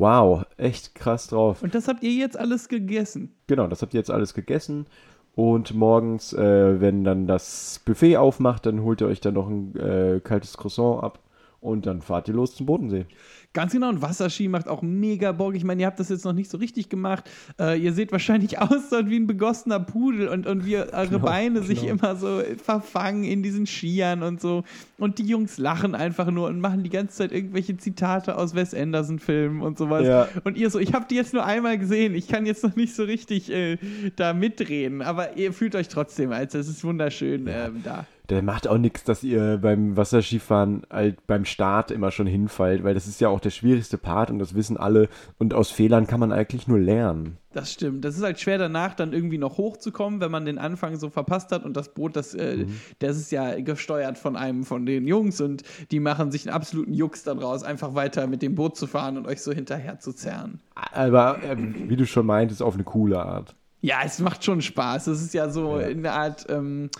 wow, 0.00 0.44
echt 0.56 0.94
krass 0.94 1.28
drauf. 1.28 1.62
Und 1.62 1.74
das 1.74 1.86
habt 1.86 2.02
ihr 2.02 2.12
jetzt 2.12 2.38
alles 2.38 2.68
gegessen. 2.68 3.34
Genau, 3.46 3.66
das 3.66 3.82
habt 3.82 3.94
ihr 3.94 4.00
jetzt 4.00 4.10
alles 4.10 4.34
gegessen. 4.34 4.86
Und 5.34 5.74
morgens, 5.74 6.32
äh, 6.32 6.80
wenn 6.80 7.04
dann 7.04 7.26
das 7.26 7.80
Buffet 7.84 8.16
aufmacht, 8.16 8.66
dann 8.66 8.82
holt 8.82 9.00
ihr 9.00 9.06
euch 9.06 9.20
dann 9.20 9.34
noch 9.34 9.48
ein 9.48 9.76
äh, 9.76 10.20
kaltes 10.22 10.56
Croissant 10.56 11.02
ab 11.04 11.20
und 11.60 11.86
dann 11.86 12.00
fahrt 12.00 12.28
ihr 12.28 12.34
los 12.34 12.54
zum 12.54 12.66
Bodensee. 12.66 13.06
Ganz 13.52 13.72
genau, 13.72 13.88
und 13.88 14.00
Wasserski 14.00 14.46
macht 14.46 14.68
auch 14.68 14.80
mega 14.80 15.32
Bock. 15.32 15.56
Ich 15.56 15.64
meine, 15.64 15.82
ihr 15.82 15.86
habt 15.86 15.98
das 15.98 16.08
jetzt 16.08 16.24
noch 16.24 16.32
nicht 16.32 16.48
so 16.48 16.56
richtig 16.56 16.88
gemacht. 16.88 17.28
Äh, 17.58 17.80
ihr 17.80 17.92
seht 17.92 18.12
wahrscheinlich 18.12 18.58
aus 18.60 18.88
dort 18.90 19.10
wie 19.10 19.16
ein 19.16 19.26
begossener 19.26 19.80
Pudel 19.80 20.28
und, 20.28 20.46
und 20.46 20.64
wie 20.64 20.76
eure 20.76 21.08
Genau, 21.08 21.18
Beine 21.18 21.62
sich 21.62 21.80
genau. 21.80 21.94
immer 21.94 22.16
so 22.16 22.42
verfangen 22.62 23.24
in 23.24 23.42
diesen 23.42 23.66
Skiern 23.66 24.22
und 24.22 24.40
so. 24.40 24.62
Und 24.98 25.18
die 25.18 25.26
Jungs 25.26 25.58
lachen 25.58 25.96
einfach 25.96 26.30
nur 26.30 26.46
und 26.48 26.60
machen 26.60 26.84
die 26.84 26.90
ganze 26.90 27.16
Zeit 27.16 27.32
irgendwelche 27.32 27.76
Zitate 27.76 28.36
aus 28.36 28.54
Wes 28.54 28.72
Anderson-Filmen 28.72 29.60
und 29.60 29.76
sowas. 29.76 30.06
Ja. 30.06 30.28
Und 30.44 30.56
ihr 30.56 30.70
so, 30.70 30.78
ich 30.78 30.94
habe 30.94 31.06
die 31.10 31.16
jetzt 31.16 31.34
nur 31.34 31.44
einmal 31.44 31.76
gesehen. 31.76 32.14
Ich 32.14 32.28
kann 32.28 32.46
jetzt 32.46 32.62
noch 32.62 32.76
nicht 32.76 32.94
so 32.94 33.02
richtig 33.02 33.50
äh, 33.50 33.78
da 34.14 34.32
mitreden. 34.32 35.02
Aber 35.02 35.36
ihr 35.36 35.52
fühlt 35.52 35.74
euch 35.74 35.88
trotzdem, 35.88 36.30
als 36.30 36.54
es 36.54 36.68
ist 36.68 36.84
wunderschön 36.84 37.48
ähm, 37.48 37.80
da. 37.82 38.06
Der 38.30 38.42
macht 38.42 38.68
auch 38.68 38.78
nichts, 38.78 39.02
dass 39.04 39.24
ihr 39.24 39.58
beim 39.60 39.96
Wasserskifahren 39.96 40.82
halt 40.88 41.26
beim 41.26 41.44
Start 41.44 41.90
immer 41.90 42.12
schon 42.12 42.28
hinfallt, 42.28 42.84
weil 42.84 42.94
das 42.94 43.08
ist 43.08 43.20
ja 43.20 43.28
auch 43.28 43.40
der 43.40 43.50
schwierigste 43.50 43.98
Part 43.98 44.30
und 44.30 44.38
das 44.38 44.54
wissen 44.54 44.76
alle. 44.76 45.08
Und 45.38 45.52
aus 45.52 45.70
Fehlern 45.70 46.06
kann 46.06 46.20
man 46.20 46.30
eigentlich 46.30 46.68
nur 46.68 46.78
lernen. 46.78 47.38
Das 47.52 47.72
stimmt. 47.72 48.04
Das 48.04 48.16
ist 48.16 48.22
halt 48.22 48.38
schwer 48.38 48.58
danach 48.58 48.94
dann 48.94 49.12
irgendwie 49.12 49.36
noch 49.38 49.58
hochzukommen, 49.58 50.20
wenn 50.20 50.30
man 50.30 50.44
den 50.44 50.58
Anfang 50.58 50.96
so 50.96 51.10
verpasst 51.10 51.50
hat 51.50 51.64
und 51.64 51.76
das 51.76 51.92
Boot, 51.92 52.14
das, 52.14 52.32
äh, 52.34 52.66
das 53.00 53.16
ist 53.16 53.32
ja 53.32 53.60
gesteuert 53.60 54.16
von 54.16 54.36
einem 54.36 54.62
von 54.62 54.86
den 54.86 55.08
Jungs 55.08 55.40
und 55.40 55.64
die 55.90 55.98
machen 55.98 56.30
sich 56.30 56.46
einen 56.46 56.54
absoluten 56.54 56.94
Jux 56.94 57.24
daraus, 57.24 57.64
einfach 57.64 57.94
weiter 57.96 58.28
mit 58.28 58.42
dem 58.42 58.54
Boot 58.54 58.76
zu 58.76 58.86
fahren 58.86 59.18
und 59.18 59.26
euch 59.26 59.42
so 59.42 59.50
hinterher 59.52 59.98
zu 59.98 60.12
zerren. 60.12 60.60
Aber 60.92 61.42
äh, 61.42 61.56
wie 61.58 61.96
du 61.96 62.06
schon 62.06 62.26
meintest, 62.26 62.62
auf 62.62 62.74
eine 62.74 62.84
coole 62.84 63.20
Art. 63.20 63.56
Ja, 63.80 63.96
es 64.04 64.20
macht 64.20 64.44
schon 64.44 64.60
Spaß. 64.62 65.08
Es 65.08 65.20
ist 65.20 65.34
ja 65.34 65.48
so 65.50 65.80
Ja. 65.80 65.88
in 65.88 66.02
der 66.04 66.14
Art, 66.14 66.46
ähm, 66.48 66.90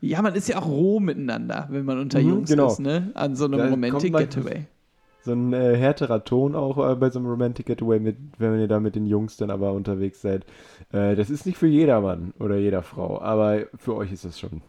ja, 0.00 0.22
man 0.22 0.34
ist 0.34 0.48
ja 0.48 0.58
auch 0.58 0.66
roh 0.68 1.00
miteinander, 1.00 1.66
wenn 1.70 1.84
man 1.84 1.98
unter 1.98 2.20
Mhm, 2.20 2.28
Jungs 2.28 2.50
genau. 2.50 2.68
ist, 2.68 2.80
ne? 2.80 3.10
An 3.14 3.36
so 3.36 3.44
einem 3.46 3.58
Da 3.58 3.68
Romantic 3.68 4.12
Getaway. 4.16 4.66
So 5.22 5.32
ein 5.32 5.52
äh, 5.52 5.76
härterer 5.76 6.24
Ton 6.24 6.54
auch 6.54 6.78
äh, 6.78 6.94
bei 6.96 7.10
so 7.10 7.18
einem 7.18 7.28
Romantic 7.28 7.66
Getaway, 7.66 8.00
mit, 8.00 8.16
wenn 8.38 8.58
ihr 8.58 8.68
da 8.68 8.80
mit 8.80 8.94
den 8.94 9.06
Jungs 9.06 9.36
dann 9.36 9.50
aber 9.50 9.72
unterwegs 9.72 10.22
seid. 10.22 10.46
Äh, 10.92 11.14
das 11.14 11.28
ist 11.28 11.44
nicht 11.44 11.58
für 11.58 11.66
jedermann 11.66 12.32
oder 12.38 12.56
jeder 12.56 12.82
Frau, 12.82 13.20
aber 13.20 13.66
für 13.76 13.94
euch 13.96 14.12
ist 14.12 14.24
das 14.24 14.40
schon. 14.40 14.62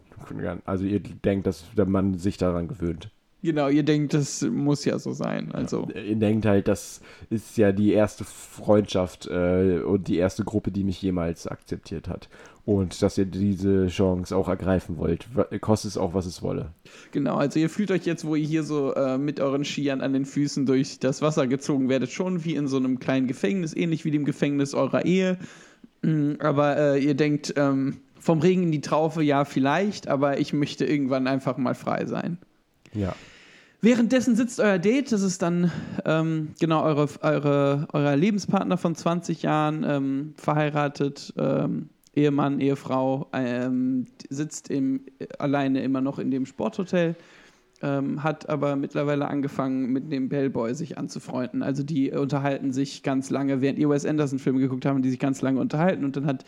Also 0.66 0.84
ihr 0.84 1.00
denkt, 1.00 1.46
dass 1.46 1.64
der 1.76 1.86
Mann 1.86 2.18
sich 2.18 2.36
daran 2.36 2.68
gewöhnt. 2.68 3.10
Genau, 3.42 3.68
ihr 3.68 3.82
denkt, 3.82 4.14
das 4.14 4.42
muss 4.42 4.84
ja 4.84 5.00
so 5.00 5.12
sein. 5.12 5.50
Also. 5.52 5.88
Ihr 5.94 6.14
denkt 6.14 6.46
halt, 6.46 6.68
das 6.68 7.00
ist 7.28 7.56
ja 7.56 7.72
die 7.72 7.92
erste 7.92 8.24
Freundschaft 8.24 9.26
äh, 9.26 9.80
und 9.80 10.06
die 10.06 10.16
erste 10.16 10.44
Gruppe, 10.44 10.70
die 10.70 10.84
mich 10.84 11.02
jemals 11.02 11.48
akzeptiert 11.48 12.06
hat. 12.06 12.28
Und 12.64 13.02
dass 13.02 13.18
ihr 13.18 13.24
diese 13.24 13.88
Chance 13.88 14.36
auch 14.36 14.48
ergreifen 14.48 14.96
wollt, 14.96 15.26
kostet 15.60 15.90
es 15.90 15.96
auch, 15.96 16.14
was 16.14 16.26
es 16.26 16.42
wolle. 16.42 16.70
Genau, 17.10 17.34
also 17.34 17.58
ihr 17.58 17.68
fühlt 17.68 17.90
euch 17.90 18.06
jetzt, 18.06 18.24
wo 18.24 18.36
ihr 18.36 18.46
hier 18.46 18.62
so 18.62 18.94
äh, 18.94 19.18
mit 19.18 19.40
euren 19.40 19.64
Skiern 19.64 20.00
an 20.00 20.12
den 20.12 20.24
Füßen 20.24 20.64
durch 20.64 21.00
das 21.00 21.20
Wasser 21.20 21.48
gezogen 21.48 21.88
werdet, 21.88 22.12
schon 22.12 22.44
wie 22.44 22.54
in 22.54 22.68
so 22.68 22.76
einem 22.76 23.00
kleinen 23.00 23.26
Gefängnis, 23.26 23.74
ähnlich 23.74 24.04
wie 24.04 24.12
dem 24.12 24.24
Gefängnis 24.24 24.74
eurer 24.74 25.04
Ehe. 25.04 25.38
Mm, 26.02 26.34
Aber 26.38 26.76
äh, 26.76 27.04
ihr 27.04 27.14
denkt, 27.14 27.54
ähm, 27.56 27.96
vom 28.20 28.38
Regen 28.38 28.62
in 28.62 28.70
die 28.70 28.80
Traufe, 28.80 29.20
ja, 29.22 29.44
vielleicht, 29.44 30.06
aber 30.06 30.38
ich 30.38 30.52
möchte 30.52 30.84
irgendwann 30.84 31.26
einfach 31.26 31.56
mal 31.56 31.74
frei 31.74 32.06
sein. 32.06 32.38
Ja. 32.94 33.16
Währenddessen 33.84 34.36
sitzt 34.36 34.60
euer 34.60 34.78
Date, 34.78 35.10
das 35.10 35.22
ist 35.22 35.42
dann 35.42 35.72
ähm, 36.04 36.50
genau 36.60 36.84
eure, 36.84 37.08
eure, 37.20 37.88
euer 37.92 38.14
Lebenspartner 38.14 38.76
von 38.78 38.94
20 38.94 39.42
Jahren, 39.42 39.84
ähm, 39.84 40.34
verheiratet, 40.36 41.34
ähm, 41.36 41.88
Ehemann, 42.14 42.60
Ehefrau, 42.60 43.26
ähm, 43.32 44.06
sitzt 44.28 44.70
im, 44.70 45.00
alleine 45.40 45.82
immer 45.82 46.00
noch 46.00 46.20
in 46.20 46.30
dem 46.30 46.46
Sporthotel, 46.46 47.16
ähm, 47.82 48.22
hat 48.22 48.48
aber 48.48 48.76
mittlerweile 48.76 49.26
angefangen, 49.26 49.86
mit 49.86 50.12
dem 50.12 50.28
Bellboy 50.28 50.74
sich 50.74 50.96
anzufreunden. 50.96 51.64
Also 51.64 51.82
die 51.82 52.12
unterhalten 52.12 52.72
sich 52.72 53.02
ganz 53.02 53.30
lange, 53.30 53.62
während 53.62 53.80
ihr 53.80 53.90
Wes 53.90 54.06
Anderson-Filme 54.06 54.60
geguckt 54.60 54.86
haben, 54.86 55.02
die 55.02 55.10
sich 55.10 55.18
ganz 55.18 55.42
lange 55.42 55.58
unterhalten 55.58 56.04
und 56.04 56.14
dann 56.14 56.26
hat 56.26 56.44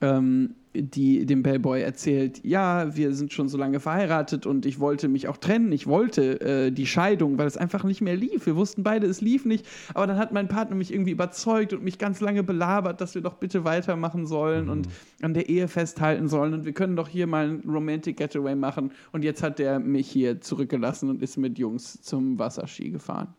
ähm, 0.00 0.54
die 0.74 1.26
dem 1.26 1.42
Bellboy 1.42 1.80
erzählt, 1.82 2.40
ja, 2.44 2.94
wir 2.96 3.12
sind 3.12 3.32
schon 3.32 3.48
so 3.48 3.58
lange 3.58 3.80
verheiratet 3.80 4.46
und 4.46 4.66
ich 4.66 4.78
wollte 4.78 5.08
mich 5.08 5.28
auch 5.28 5.36
trennen. 5.36 5.72
Ich 5.72 5.86
wollte 5.86 6.40
äh, 6.40 6.70
die 6.70 6.86
Scheidung, 6.86 7.38
weil 7.38 7.46
es 7.46 7.56
einfach 7.56 7.84
nicht 7.84 8.00
mehr 8.00 8.16
lief. 8.16 8.46
Wir 8.46 8.56
wussten 8.56 8.82
beide, 8.82 9.06
es 9.06 9.20
lief 9.20 9.44
nicht. 9.44 9.66
Aber 9.94 10.06
dann 10.06 10.18
hat 10.18 10.32
mein 10.32 10.48
Partner 10.48 10.76
mich 10.76 10.92
irgendwie 10.92 11.12
überzeugt 11.12 11.72
und 11.72 11.82
mich 11.82 11.98
ganz 11.98 12.20
lange 12.20 12.42
belabert, 12.42 13.00
dass 13.00 13.14
wir 13.14 13.22
doch 13.22 13.34
bitte 13.34 13.64
weitermachen 13.64 14.26
sollen 14.26 14.68
und 14.68 14.88
an 15.22 15.34
der 15.34 15.48
Ehe 15.48 15.68
festhalten 15.68 16.28
sollen. 16.28 16.54
Und 16.54 16.64
wir 16.64 16.72
können 16.72 16.96
doch 16.96 17.08
hier 17.08 17.26
mal 17.26 17.48
ein 17.48 17.62
Romantic 17.68 18.16
Getaway 18.16 18.54
machen. 18.54 18.92
Und 19.12 19.24
jetzt 19.24 19.42
hat 19.42 19.58
der 19.58 19.80
mich 19.80 20.08
hier 20.08 20.40
zurückgelassen 20.40 21.10
und 21.10 21.22
ist 21.22 21.36
mit 21.36 21.58
Jungs 21.58 22.00
zum 22.02 22.38
Wasserski 22.38 22.90
gefahren. 22.90 23.34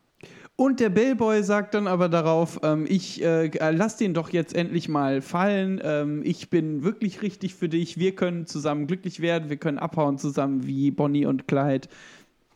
Und 0.59 0.81
der 0.81 0.89
Bellboy 0.89 1.41
sagt 1.41 1.73
dann 1.73 1.87
aber 1.87 2.09
darauf, 2.09 2.59
ähm, 2.63 2.85
ich 2.85 3.23
äh, 3.23 3.45
äh, 3.45 3.71
lass 3.71 3.95
den 3.95 4.13
doch 4.13 4.29
jetzt 4.29 4.53
endlich 4.53 4.89
mal 4.89 5.21
fallen. 5.21 5.79
Ähm, 5.81 6.21
ich 6.25 6.49
bin 6.49 6.83
wirklich 6.83 7.21
richtig 7.21 7.55
für 7.55 7.69
dich. 7.69 7.97
Wir 7.97 8.13
können 8.13 8.45
zusammen 8.45 8.85
glücklich 8.85 9.21
werden. 9.21 9.49
Wir 9.49 9.55
können 9.55 9.79
abhauen 9.79 10.17
zusammen 10.17 10.67
wie 10.67 10.91
Bonnie 10.91 11.25
und 11.25 11.47
Clyde 11.47 11.87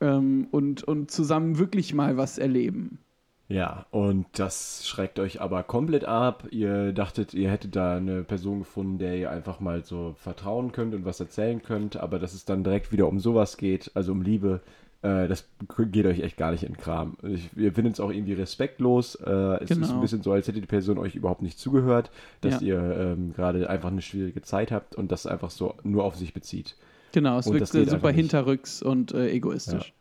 ähm, 0.02 0.50
und, 0.52 0.84
und 0.84 1.12
zusammen 1.12 1.60
wirklich 1.60 1.94
mal 1.94 2.18
was 2.18 2.38
erleben. 2.38 3.00
Ja, 3.48 3.86
und 3.92 4.26
das 4.34 4.86
schreckt 4.86 5.18
euch 5.18 5.40
aber 5.40 5.64
komplett 5.64 6.04
ab. 6.04 6.46
Ihr 6.52 6.92
dachtet, 6.92 7.34
ihr 7.34 7.50
hättet 7.50 7.78
da 7.78 7.96
eine 7.96 8.24
Person 8.26 8.60
gefunden, 8.60 8.98
der 8.98 9.16
ihr 9.16 9.32
einfach 9.32 9.62
mal 9.62 9.86
so 9.86 10.14
vertrauen 10.18 10.74
könnt 10.74 10.94
und 10.94 11.06
was 11.06 11.22
erzählen 11.22 11.64
könnt, 11.64 11.96
aber 11.96 12.20
dass 12.20 12.34
es 12.34 12.44
dann 12.44 12.66
direkt 12.66 12.92
wieder 12.92 13.08
um 13.08 13.22
sowas 13.22 13.56
geht, 13.56 13.92
also 13.94 14.12
um 14.12 14.22
Liebe, 14.22 14.60
äh, 15.04 15.28
das 15.28 15.48
geht 15.92 16.06
euch 16.06 16.22
echt 16.22 16.38
gar 16.38 16.52
nicht 16.52 16.64
in 16.64 16.74
den 16.74 16.78
Kram. 16.78 17.18
Ich, 17.24 17.50
ihr 17.56 17.72
findet 17.74 17.94
es 17.94 18.00
auch 18.00 18.10
irgendwie 18.10 18.34
respektlos. 18.34 19.16
Äh, 19.16 19.30
es 19.64 19.70
ist 19.72 19.78
Genau. 19.82 19.94
ein 19.94 20.02
bisschen 20.02 20.24
so, 20.24 20.32
als 20.32 20.48
hätte 20.48 20.60
die 20.62 20.66
Person 20.68 20.98
euch 20.98 21.16
überhaupt 21.16 21.42
nicht 21.44 21.60
zugehört, 21.60 22.10
dass 22.42 22.62
Ja. 22.62 22.68
ihr 22.68 22.98
ähm, 22.98 23.34
gerade 23.36 23.70
einfach 23.70 23.92
eine 23.92 24.02
schwierige 24.02 24.42
Zeit 24.42 24.72
habt 24.72 24.96
und 24.96 25.12
das 25.12 25.28
einfach 25.28 25.52
so 25.52 25.76
nur 25.84 26.04
auf 26.06 26.16
sich 26.16 26.34
bezieht. 26.34 26.76
Genau, 27.12 27.38
es 27.38 27.46
Und 27.48 27.58
geht 27.58 27.90
super 27.90 28.10
hinterrücks 28.10 28.82
und 28.82 29.14
äh, 29.14 29.30
egoistisch. 29.30 29.94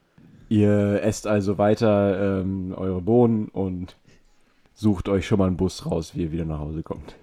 Ihr 0.49 1.03
esst 1.03 1.27
also 1.27 1.59
weiter 1.59 2.41
ähm, 2.41 2.73
eure 2.77 3.01
Bohnen 3.03 3.49
und 3.49 3.97
sucht 4.75 5.09
euch 5.09 5.27
schon 5.27 5.39
mal 5.39 5.47
einen 5.47 5.57
Bus 5.57 5.85
raus, 5.87 6.13
wie 6.15 6.23
ihr 6.23 6.33
wieder 6.33 6.45
nach 6.45 6.59
Hause 6.59 6.83
kommt. 6.83 7.15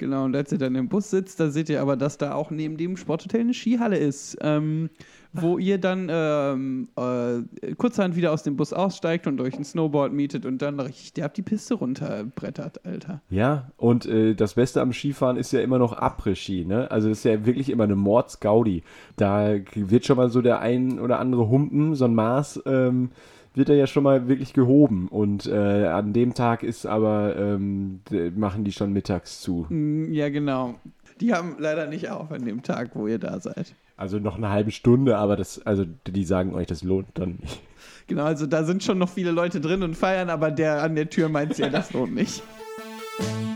Genau, 0.00 0.24
und 0.24 0.34
als 0.34 0.50
ihr 0.50 0.56
dann 0.56 0.74
im 0.76 0.88
Bus 0.88 1.10
sitzt, 1.10 1.40
da 1.40 1.50
seht 1.50 1.68
ihr 1.68 1.82
aber, 1.82 1.94
dass 1.94 2.16
da 2.16 2.32
auch 2.32 2.50
neben 2.50 2.78
dem 2.78 2.96
Sporthotel 2.96 3.42
eine 3.42 3.52
Skihalle 3.52 3.98
ist, 3.98 4.34
ähm, 4.40 4.88
wo 5.34 5.58
ihr 5.58 5.76
dann 5.76 6.08
ähm, 6.10 6.88
äh, 6.96 7.74
kurzerhand 7.74 8.16
wieder 8.16 8.32
aus 8.32 8.42
dem 8.42 8.56
Bus 8.56 8.72
aussteigt 8.72 9.26
und 9.26 9.42
euch 9.42 9.58
ein 9.58 9.64
Snowboard 9.64 10.14
mietet 10.14 10.46
und 10.46 10.62
dann 10.62 10.80
richtig 10.80 11.12
derb 11.12 11.34
die 11.34 11.42
Piste 11.42 11.74
runterbrettert, 11.74 12.86
Alter. 12.86 13.20
Ja, 13.28 13.72
und 13.76 14.06
äh, 14.06 14.34
das 14.34 14.54
Beste 14.54 14.80
am 14.80 14.94
Skifahren 14.94 15.36
ist 15.36 15.52
ja 15.52 15.60
immer 15.60 15.78
noch 15.78 15.92
Après-Ski, 15.92 16.64
ne? 16.64 16.90
Also 16.90 17.10
es 17.10 17.18
ist 17.18 17.24
ja 17.24 17.44
wirklich 17.44 17.68
immer 17.68 17.84
eine 17.84 17.94
Mordsgaudi. 17.94 18.82
Da 19.16 19.54
wird 19.74 20.06
schon 20.06 20.16
mal 20.16 20.30
so 20.30 20.40
der 20.40 20.60
ein 20.60 20.98
oder 20.98 21.18
andere 21.18 21.50
Humpen, 21.50 21.94
so 21.94 22.06
ein 22.06 22.14
Maß, 22.14 22.62
ähm, 22.64 23.10
wird 23.54 23.68
da 23.68 23.72
ja 23.72 23.86
schon 23.86 24.02
mal 24.04 24.28
wirklich 24.28 24.52
gehoben. 24.52 25.08
Und 25.08 25.46
äh, 25.46 25.86
an 25.86 26.12
dem 26.12 26.34
Tag 26.34 26.62
ist 26.62 26.86
aber, 26.86 27.36
ähm, 27.36 28.00
machen 28.36 28.64
die 28.64 28.72
schon 28.72 28.92
mittags 28.92 29.40
zu. 29.40 29.66
Mm, 29.68 30.12
Ja, 30.12 30.28
genau. 30.28 30.74
Die 31.20 31.34
haben 31.34 31.56
leider 31.58 31.86
nicht 31.86 32.08
auf 32.08 32.32
an 32.32 32.44
dem 32.44 32.62
Tag, 32.62 32.90
wo 32.94 33.06
ihr 33.06 33.18
da 33.18 33.40
seid. 33.40 33.74
Also 33.96 34.18
noch 34.18 34.36
eine 34.38 34.48
halbe 34.48 34.70
Stunde, 34.70 35.18
aber 35.18 35.36
das, 35.36 35.60
also 35.66 35.84
die 36.06 36.24
sagen 36.24 36.54
euch, 36.54 36.66
das 36.66 36.82
lohnt 36.82 37.08
dann 37.14 37.36
nicht. 37.42 37.60
Genau, 38.06 38.24
also 38.24 38.46
da 38.46 38.64
sind 38.64 38.82
schon 38.82 38.96
noch 38.96 39.10
viele 39.10 39.30
Leute 39.30 39.60
drin 39.60 39.82
und 39.82 39.94
feiern, 39.96 40.30
aber 40.30 40.50
der 40.50 40.82
an 40.82 40.94
der 40.94 41.10
Tür 41.10 41.28
meint 41.28 41.58
ja, 41.58 41.68
das 41.68 41.92
lohnt 41.92 42.14
nicht. 42.14 42.42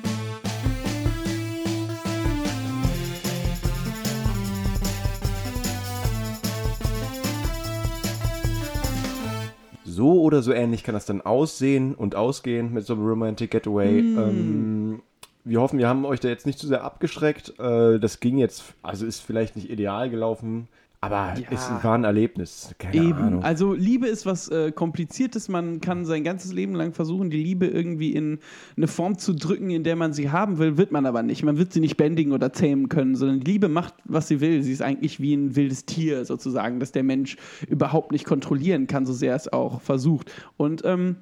So 10.05 10.21
oder 10.21 10.43
so 10.43 10.53
ähnlich 10.53 10.85
kann 10.85 10.95
das 10.95 11.07
dann 11.07 11.23
aussehen 11.23 11.95
und 11.95 12.15
ausgehen 12.15 12.75
mit 12.75 12.85
so 12.85 12.93
einem 12.93 13.07
Romantic 13.07 13.51
Getaway. 13.53 14.01
Ähm, 14.01 15.01
wir 15.45 15.63
hoffen, 15.63 15.79
wir 15.79 15.89
haben 15.89 16.05
euch 16.05 16.21
da 16.21 16.29
jetzt 16.29 16.45
nicht 16.45 16.59
zu 16.59 16.67
sehr 16.67 16.85
abgeschreckt. 16.85 17.59
Äh, 17.59 17.99
das 17.99 18.21
ging 18.21 18.37
jetzt, 18.37 18.75
also 18.83 19.07
ist 19.07 19.21
vielleicht 19.21 19.57
nicht 19.57 19.71
ideal 19.71 20.11
gelaufen, 20.11 20.69
Aber 21.05 21.35
Ja. 21.39 21.47
es 21.51 21.69
war 21.85 21.95
ein 21.99 22.05
Erlebnis. 22.05 22.75
Keine 22.79 22.97
Eben. 22.97 23.19
Ahnung. 23.19 23.43
Also 23.45 23.75
Liebe 23.75 24.07
ist 24.07 24.25
was 24.25 24.49
äh, 24.49 24.73
Kompliziertes. 24.73 25.51
Man 25.51 25.83
kann 25.83 26.07
sein 26.07 26.25
ganzes 26.25 26.53
Leben 26.55 26.75
lang 26.75 26.95
versuchen, 26.95 27.29
die 27.29 27.43
Liebe 27.43 27.67
irgendwie 27.67 28.15
in 28.15 28.39
eine 28.77 28.87
Form 28.87 29.19
zu 29.19 29.35
drücken, 29.35 29.69
in 29.69 29.85
der 29.85 29.97
man 29.97 30.15
sie 30.15 30.31
haben 30.31 30.57
will, 30.57 30.79
wird 30.79 30.93
man 30.93 31.05
aber 31.05 31.23
nicht. 31.23 31.43
Man 31.43 31.59
wird 31.59 31.75
sie 31.75 31.81
nicht 31.81 31.99
bändigen 31.99 32.33
oder 32.33 32.55
zähmen 32.55 32.89
können, 32.89 33.17
sondern 33.17 33.41
die 33.41 33.51
Liebe 33.53 33.69
macht, 33.69 33.93
was 34.05 34.29
sie 34.29 34.41
will. 34.41 34.63
Sie 34.63 34.73
ist 34.73 34.81
eigentlich 34.81 35.21
wie 35.21 35.35
ein 35.35 35.55
wildes 35.57 35.85
Tier 35.85 36.25
sozusagen, 36.25 36.81
das 36.81 36.93
der 36.93 37.03
Mensch 37.03 37.37
überhaupt 37.69 38.11
nicht 38.11 38.25
kontrollieren 38.25 38.87
kann, 38.87 39.05
so 39.05 39.13
sehr 39.13 39.35
er 39.35 39.37
es 39.37 39.53
auch 39.53 39.81
versucht. 39.81 40.33
Und 40.57 40.83
ähm, 40.85 41.17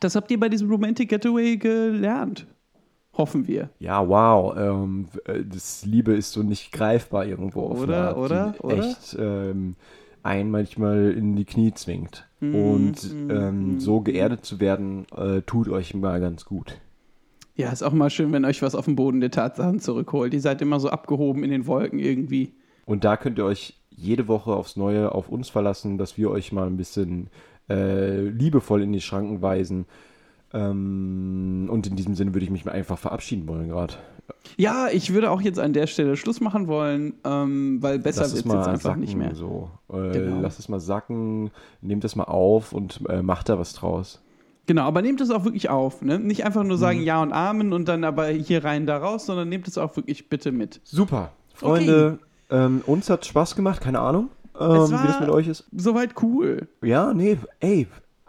das 0.00 0.16
habt 0.16 0.30
ihr 0.30 0.38
bei 0.38 0.48
diesem 0.48 0.68
Romantic 0.70 1.08
Getaway 1.08 1.56
gelernt. 1.56 2.46
Hoffen 3.18 3.48
wir. 3.48 3.68
Ja, 3.80 4.08
wow. 4.08 4.56
Ähm, 4.56 5.08
äh, 5.24 5.42
das 5.44 5.84
Liebe 5.84 6.14
ist 6.14 6.32
so 6.32 6.42
nicht 6.42 6.72
greifbar 6.72 7.26
irgendwo. 7.26 7.66
auf 7.66 7.80
Oder, 7.80 8.16
oder, 8.16 8.54
oder? 8.60 8.78
Echt 8.78 9.16
ähm, 9.18 9.74
einen 10.22 10.50
manchmal 10.50 11.10
in 11.10 11.34
die 11.34 11.44
Knie 11.44 11.74
zwingt. 11.74 12.28
Mhm, 12.40 12.54
Und 12.54 13.14
ähm, 13.28 13.80
so 13.80 14.00
geerdet 14.00 14.44
zu 14.44 14.60
werden, 14.60 15.06
äh, 15.16 15.42
tut 15.42 15.68
euch 15.68 15.94
mal 15.94 16.20
ganz 16.20 16.44
gut. 16.44 16.78
Ja, 17.56 17.72
ist 17.72 17.82
auch 17.82 17.92
mal 17.92 18.08
schön, 18.08 18.32
wenn 18.32 18.44
euch 18.44 18.62
was 18.62 18.76
auf 18.76 18.84
den 18.84 18.94
Boden 18.94 19.20
der 19.20 19.32
Tatsachen 19.32 19.80
zurückholt. 19.80 20.32
Ihr 20.32 20.40
seid 20.40 20.62
immer 20.62 20.78
so 20.78 20.88
abgehoben 20.90 21.42
in 21.42 21.50
den 21.50 21.66
Wolken 21.66 21.98
irgendwie. 21.98 22.54
Und 22.86 23.02
da 23.02 23.16
könnt 23.16 23.38
ihr 23.38 23.44
euch 23.44 23.74
jede 23.90 24.28
Woche 24.28 24.52
aufs 24.52 24.76
Neue 24.76 25.12
auf 25.12 25.28
uns 25.28 25.48
verlassen, 25.48 25.98
dass 25.98 26.16
wir 26.16 26.30
euch 26.30 26.52
mal 26.52 26.68
ein 26.68 26.76
bisschen 26.76 27.30
äh, 27.68 28.20
liebevoll 28.20 28.82
in 28.82 28.92
die 28.92 29.00
Schranken 29.00 29.42
weisen. 29.42 29.86
Ähm, 30.52 31.68
und 31.70 31.86
in 31.86 31.96
diesem 31.96 32.14
Sinne 32.14 32.34
würde 32.34 32.44
ich 32.44 32.50
mich 32.50 32.64
mal 32.64 32.72
einfach 32.72 32.98
verabschieden 32.98 33.46
wollen 33.48 33.68
gerade. 33.68 33.94
Ja, 34.56 34.88
ich 34.92 35.12
würde 35.12 35.30
auch 35.30 35.40
jetzt 35.40 35.58
an 35.58 35.72
der 35.72 35.86
Stelle 35.86 36.16
Schluss 36.16 36.40
machen 36.40 36.66
wollen, 36.68 37.14
ähm, 37.24 37.78
weil 37.82 37.98
besser 37.98 38.22
wird 38.22 38.32
es 38.32 38.44
jetzt 38.44 38.50
einfach 38.54 38.80
sacken, 38.80 39.00
nicht 39.00 39.16
mehr. 39.16 39.34
so. 39.34 39.70
Äh, 39.92 40.10
Genau. 40.12 40.40
Lasst 40.40 40.58
es 40.58 40.68
mal 40.68 40.80
sacken, 40.80 41.50
nehmt 41.80 42.04
es 42.04 42.16
mal 42.16 42.24
auf 42.24 42.72
und 42.72 43.00
äh, 43.08 43.22
macht 43.22 43.48
da 43.48 43.58
was 43.58 43.72
draus. 43.74 44.20
Genau, 44.66 44.82
aber 44.82 45.00
nehmt 45.00 45.20
es 45.22 45.30
auch 45.30 45.44
wirklich 45.44 45.70
auf. 45.70 46.02
Ne? 46.02 46.18
Nicht 46.18 46.44
einfach 46.44 46.62
nur 46.62 46.76
Mhm. 46.76 46.80
sagen 46.80 47.02
Ja 47.02 47.22
und 47.22 47.32
Amen 47.32 47.72
und 47.72 47.86
dann 47.88 48.04
aber 48.04 48.28
hier 48.28 48.64
rein, 48.64 48.86
da 48.86 48.98
raus, 48.98 49.26
sondern 49.26 49.48
nehmt 49.48 49.66
es 49.66 49.78
auch 49.78 49.96
wirklich 49.96 50.28
bitte 50.28 50.52
mit. 50.52 50.80
Super. 50.84 51.32
Freunde, 51.54 52.18
ähm, 52.50 52.82
uns 52.86 53.08
hat 53.10 53.24
Spaß 53.26 53.56
gemacht, 53.56 53.80
keine 53.80 54.00
Ahnung, 54.00 54.28
ähm, 54.58 54.70
Es 54.72 54.90
wie 54.92 55.06
das 55.06 55.20
mit 55.20 55.30
euch 55.30 55.48
ist. 55.48 55.64
Soweit 55.76 56.10
cool. 56.22 56.68
Ja, 56.82 57.12
nee, 57.14 57.38
ey, 57.60 57.86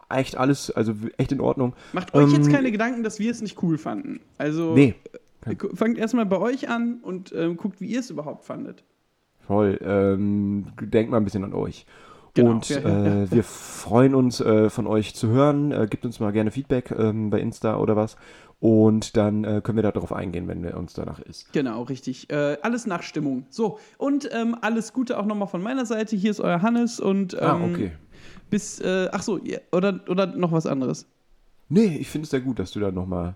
echt 0.09 0.37
alles, 0.37 0.71
also 0.71 0.93
echt 1.17 1.31
in 1.31 1.41
Ordnung. 1.41 1.73
Macht 1.93 2.13
euch 2.13 2.31
jetzt 2.31 2.47
Ähm, 2.47 2.53
keine 2.53 2.71
Gedanken, 2.71 3.03
dass 3.03 3.19
wir 3.19 3.31
es 3.31 3.41
nicht 3.41 3.61
cool 3.63 3.77
fanden. 3.77 4.19
Also 4.37 4.73
Nee, 4.73 4.95
äh, 5.45 5.55
fangt 5.75 5.97
erstmal 5.97 6.25
bei 6.25 6.37
euch 6.39 6.69
an 6.69 6.99
und 7.01 7.33
ähm, 7.35 7.57
guckt, 7.57 7.79
wie 7.81 7.87
ihr 7.87 7.99
es 7.99 8.09
überhaupt 8.09 8.45
fandet. 8.45 8.83
voll. 9.47 9.79
Ähm, 9.83 10.67
denkt 10.81 11.11
mal 11.11 11.17
ein 11.17 11.23
bisschen 11.23 11.43
an 11.43 11.53
euch. 11.53 11.85
Genau, 12.35 12.51
Und 12.51 12.69
ja, 12.69 12.79
ja, 12.79 13.23
äh, 13.23 13.31
wir 13.31 13.43
freuen 13.43 14.13
uns, 14.13 14.39
äh, 14.39 14.69
von 14.69 14.85
euch 14.87 15.15
zu 15.15 15.29
hören. 15.29 15.71
Äh, 15.71 15.87
gebt 15.89 16.05
uns 16.05 16.19
mal 16.19 16.31
gerne 16.31 16.51
Feedback 16.51 16.91
ähm, 16.91 17.29
bei 17.31 17.39
Insta 17.39 17.77
oder 17.77 17.95
was. 17.95 18.15
Und 18.59 19.15
dann 19.15 19.45
äh, 19.45 19.61
können 19.63 19.77
wir 19.77 19.83
darauf 19.83 20.11
eingehen, 20.11 20.47
wenn 20.49 20.61
wir 20.61 20.75
uns 20.77 20.93
danach 20.93 21.19
ist. 21.19 21.51
Genau, 21.53 21.83
richtig. 21.83 22.29
Äh, 22.29 22.57
alles 22.61 22.85
nach 22.85 23.03
Stimmung. 23.03 23.45
So, 23.49 23.79
und 23.97 24.29
ähm, 24.33 24.55
alles 24.61 24.91
Gute 24.93 25.17
auch 25.17 25.25
nochmal 25.25 25.47
von 25.47 25.63
meiner 25.63 25.85
Seite. 25.85 26.15
Hier 26.17 26.29
ist 26.29 26.41
euer 26.41 26.61
Hannes 26.61 26.99
und 26.99 27.33
ähm, 27.35 27.39
ah, 27.41 27.59
okay. 27.63 27.91
Bis, 28.49 28.79
äh, 28.79 29.09
ach 29.11 29.21
so, 29.21 29.39
oder, 29.71 29.99
oder 30.07 30.25
noch 30.27 30.51
was 30.51 30.65
anderes. 30.65 31.05
Nee, 31.69 31.97
ich 31.97 32.09
finde 32.09 32.23
es 32.25 32.31
sehr 32.31 32.41
gut, 32.41 32.59
dass 32.59 32.71
du 32.71 32.79
da 32.79 32.91
nochmal, 32.91 33.35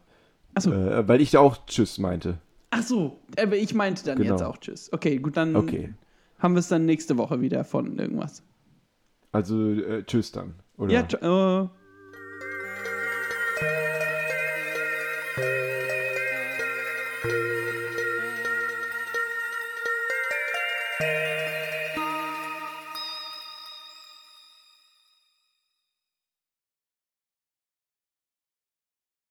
Ach 0.56 0.62
so, 0.62 0.72
äh, 0.72 1.08
weil 1.08 1.22
ich 1.22 1.32
da 1.32 1.40
auch 1.40 1.58
Tschüss 1.68 1.98
meinte. 2.00 2.38
ach 2.72 2.84
so, 2.84 3.20
aber 3.40 3.56
ich 3.56 3.74
meinte 3.74 4.04
dann 4.06 4.18
Genau. 4.18 4.32
jetzt 4.32 4.44
auch 4.44 4.58
Tschüss. 4.58 4.92
Okay, 4.92 5.18
gut, 5.18 5.38
dann 5.38 5.56
Okay. 5.56 5.94
haben 6.40 6.56
wir 6.56 6.60
es 6.60 6.68
dann 6.68 6.86
nächste 6.86 7.18
Woche 7.18 7.42
wieder 7.42 7.64
von 7.64 7.98
irgendwas. 8.00 8.44
Also 9.32 9.70
äh, 9.72 10.04
Tschüss 10.04 10.32
dann. 10.32 10.56
Oder? 10.78 10.92
Ja, 10.94 11.02
tsch- 11.02 11.22
äh, 11.66 11.70